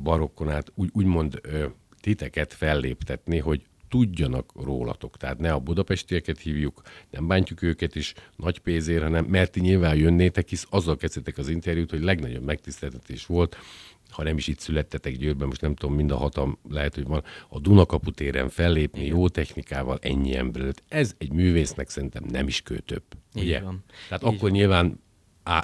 barokkon 0.03 0.49
át, 0.49 0.71
úgy, 0.75 0.89
úgymond 0.93 1.41
titeket 2.01 2.53
felléptetni, 2.53 3.37
hogy 3.37 3.61
tudjanak 3.89 4.51
rólatok. 4.63 5.17
Tehát 5.17 5.39
ne 5.39 5.51
a 5.51 5.59
budapestieket 5.59 6.39
hívjuk, 6.39 6.81
nem 7.09 7.27
bántjuk 7.27 7.61
őket 7.61 7.95
is 7.95 8.13
nagy 8.35 8.59
pénzért, 8.59 9.03
hanem 9.03 9.25
mert 9.25 9.51
ti 9.51 9.59
nyilván 9.59 9.95
jönnétek, 9.95 10.49
hisz 10.49 10.67
azzal 10.69 10.97
kezdtetek 10.97 11.37
az 11.37 11.49
interjút, 11.49 11.89
hogy 11.89 12.03
legnagyobb 12.03 12.43
megtiszteltetés 12.43 13.25
volt, 13.25 13.57
ha 14.17 14.23
nem 14.23 14.37
is 14.37 14.47
itt 14.47 14.59
születtetek 14.59 15.17
Győrben, 15.17 15.47
most 15.47 15.61
nem 15.61 15.75
tudom, 15.75 15.95
mind 15.95 16.11
a 16.11 16.17
hatam 16.17 16.57
lehet, 16.69 16.95
hogy 16.95 17.03
van, 17.03 17.23
a 17.49 17.59
Dunakapu 17.59 18.11
téren 18.11 18.49
fellépni 18.49 19.05
jó 19.05 19.27
technikával 19.29 19.97
ennyi 20.01 20.35
ember 20.35 20.73
Ez 20.87 21.15
egy 21.17 21.31
művésznek 21.31 21.89
szerintem 21.89 22.23
nem 22.29 22.47
is 22.47 22.61
kő 22.61 22.77
több. 22.77 23.03
Így 23.35 23.43
ugye? 23.43 23.61
van. 23.61 23.83
Tehát 24.07 24.23
Így 24.23 24.29
akkor 24.29 24.49
van. 24.49 24.51
nyilván 24.51 24.99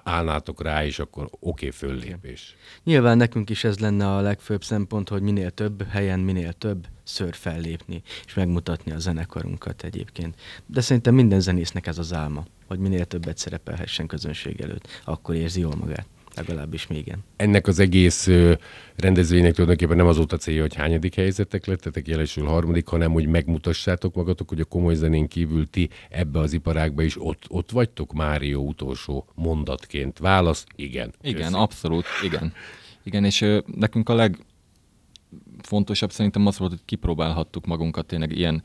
állnátok 0.04 0.62
rá, 0.62 0.86
és 0.86 1.00
akkor 1.00 1.24
oké, 1.24 1.38
okay, 1.40 1.70
föllépés. 1.72 2.56
Nyilván 2.84 3.18
nekünk 3.18 3.50
is 3.50 3.64
ez 3.64 3.80
lenne 3.80 4.16
a 4.16 4.22
legfőbb 4.22 4.64
szempont, 4.64 5.10
hogy 5.10 5.22
minél 5.22 5.52
több 5.52 5.88
helyen, 5.88 6.20
minél 6.20 6.54
több 6.54 6.88
ször 7.04 7.34
fellépni, 7.34 8.02
és 8.26 8.34
megmutatni 8.34 8.92
a 8.92 9.00
zenekarunkat 9.00 9.84
egyébként. 9.84 10.36
De 10.66 10.82
szerintem 10.82 11.16
minden 11.16 11.40
zenésznek 11.40 11.88
ez 11.88 11.98
az 11.98 12.14
álma, 12.14 12.46
hogy 12.68 12.80
minél 12.80 13.06
többet 13.06 13.38
szerepelhessen 13.38 14.08
közönség 14.08 14.62
előtt, 14.62 14.88
akkor 15.06 15.36
érzi 15.36 15.60
jól 15.60 15.76
magát. 15.76 16.08
Legalábbis 16.36 16.88
még 16.88 16.98
igen. 16.98 17.24
Ennek 17.36 17.68
az 17.68 17.80
egész 17.80 18.30
rendezvénynek 18.96 19.52
tulajdonképpen 19.52 19.98
nem 19.98 20.08
az 20.08 20.18
volt 20.18 20.34
a 20.34 20.38
célja, 20.38 20.62
hogy 20.62 20.76
hányadik 20.76 21.16
helyzetek 21.16 21.66
lettetek, 21.66 22.08
jelesül 22.08 22.46
harmadik, 22.46 22.88
hanem 22.88 23.12
hogy 23.12 23.28
megmutassátok 23.28 24.16
magatok, 24.16 24.50
hogy 24.50 24.60
a 24.60 24.66
komoly 24.66 24.96
zenén 24.96 25.28
kívül 25.28 25.70
ti 25.70 25.90
ebbe 26.10 26.40
az 26.40 26.54
iparágba 26.54 27.02
is 27.02 27.22
ott, 27.22 27.44
ott 27.48 27.72
vagytok, 27.72 28.14
Mário 28.14 28.60
utolsó 28.60 29.28
mondatként. 29.36 30.20
Válasz, 30.20 30.66
igen. 30.76 31.14
Igen, 31.22 31.42
Köszi. 31.42 31.54
abszolút, 31.54 32.06
igen. 32.24 32.54
Igen, 33.04 33.26
és 33.26 33.42
ö, 33.42 33.60
nekünk 33.76 34.10
a 34.10 34.32
legfontosabb 35.58 36.12
szerintem 36.12 36.46
az 36.46 36.58
volt, 36.58 36.72
hogy 36.72 36.82
kipróbálhattuk 36.86 37.66
magunkat 37.66 38.06
tényleg 38.06 38.32
ilyen 38.38 38.64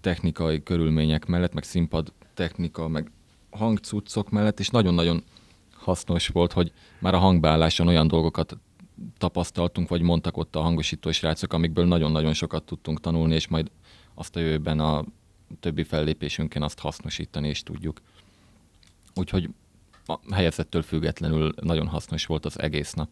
technikai 0.00 0.62
körülmények 0.62 1.26
mellett, 1.26 1.54
meg 1.54 1.64
színpad 1.64 2.12
technika, 2.34 2.88
meg 2.88 3.10
hangcuccok 3.50 4.30
mellett, 4.30 4.60
és 4.60 4.68
nagyon-nagyon 4.68 5.24
hasznos 5.86 6.28
volt, 6.28 6.52
hogy 6.52 6.72
már 6.98 7.14
a 7.14 7.18
hangbeálláson 7.18 7.88
olyan 7.88 8.08
dolgokat 8.08 8.56
tapasztaltunk, 9.18 9.88
vagy 9.88 10.00
mondtak 10.00 10.36
ott 10.36 10.56
a 10.56 10.60
hangosító 10.60 11.12
srácok, 11.12 11.52
amikből 11.52 11.86
nagyon-nagyon 11.86 12.32
sokat 12.32 12.64
tudtunk 12.64 13.00
tanulni, 13.00 13.34
és 13.34 13.48
majd 13.48 13.70
azt 14.14 14.36
a 14.36 14.40
jövőben 14.40 14.80
a 14.80 15.04
többi 15.60 15.82
fellépésünkön 15.82 16.62
azt 16.62 16.78
hasznosítani 16.78 17.48
is 17.48 17.62
tudjuk. 17.62 18.00
Úgyhogy 19.14 19.48
a 20.06 20.34
helyezettől 20.34 20.82
függetlenül 20.82 21.54
nagyon 21.60 21.86
hasznos 21.86 22.26
volt 22.26 22.44
az 22.44 22.60
egész 22.60 22.92
nap. 22.92 23.08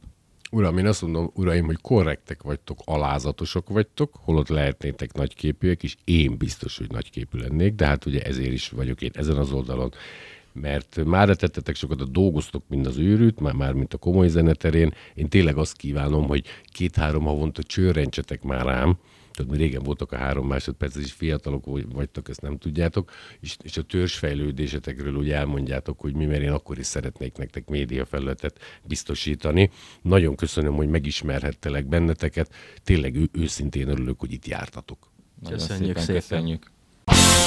Uram, 0.50 0.78
én 0.78 0.86
azt 0.86 1.02
mondom, 1.02 1.30
uraim, 1.34 1.64
hogy 1.64 1.80
korrektek 1.80 2.42
vagytok, 2.42 2.80
alázatosok 2.84 3.68
vagytok, 3.68 4.14
holott 4.20 4.48
lehetnétek 4.48 5.12
nagyképűek, 5.12 5.82
és 5.82 5.96
én 6.04 6.36
biztos, 6.36 6.78
hogy 6.78 6.90
nagyképű 6.90 7.38
lennék, 7.38 7.74
de 7.74 7.86
hát 7.86 8.06
ugye 8.06 8.22
ezért 8.22 8.52
is 8.52 8.68
vagyok 8.68 9.02
én 9.02 9.10
ezen 9.14 9.36
az 9.36 9.52
oldalon 9.52 9.92
mert 10.54 11.04
már 11.04 11.36
tettetek 11.36 11.74
sokat, 11.74 12.10
dolgoztok, 12.10 12.64
mint 12.68 12.86
az 12.86 12.98
őrült, 12.98 13.40
már, 13.40 13.52
már 13.52 13.72
mint 13.72 13.94
a 13.94 13.98
komoly 13.98 14.28
zeneterén. 14.28 14.94
Én 15.14 15.28
tényleg 15.28 15.56
azt 15.56 15.76
kívánom, 15.76 16.26
hogy 16.26 16.46
két-három 16.64 17.24
havonta 17.24 17.62
csőrentsetek 17.62 18.42
már 18.42 18.64
rám, 18.64 18.98
tudod, 19.34 19.50
mi 19.50 19.56
régen 19.56 19.82
voltak 19.82 20.12
a 20.12 20.16
három 20.16 20.46
másodperc, 20.46 20.96
és 20.96 21.12
fiatalok 21.12 21.64
vagytok, 21.92 22.28
ezt 22.28 22.40
nem 22.40 22.58
tudjátok, 22.58 23.10
és, 23.40 23.56
és 23.62 23.76
a 23.76 23.82
törzsfejlődésetekről 23.82 25.14
úgy 25.14 25.30
elmondjátok, 25.30 26.00
hogy 26.00 26.14
mi, 26.14 26.24
mert 26.24 26.42
én 26.42 26.50
akkor 26.50 26.78
is 26.78 26.86
szeretnék 26.86 27.36
nektek 27.36 27.68
média 27.68 28.04
felületet 28.04 28.58
biztosítani. 28.84 29.70
Nagyon 30.02 30.36
köszönöm, 30.36 30.74
hogy 30.74 30.88
megismerhettelek 30.88 31.86
benneteket, 31.86 32.54
tényleg 32.84 33.16
ő, 33.16 33.28
őszintén 33.32 33.88
örülök, 33.88 34.20
hogy 34.20 34.32
itt 34.32 34.46
jártatok. 34.46 35.10
Köszönjük 35.48 35.98
szépen, 35.98 36.02
szépen. 36.02 36.20
köszönjük. 36.20 36.73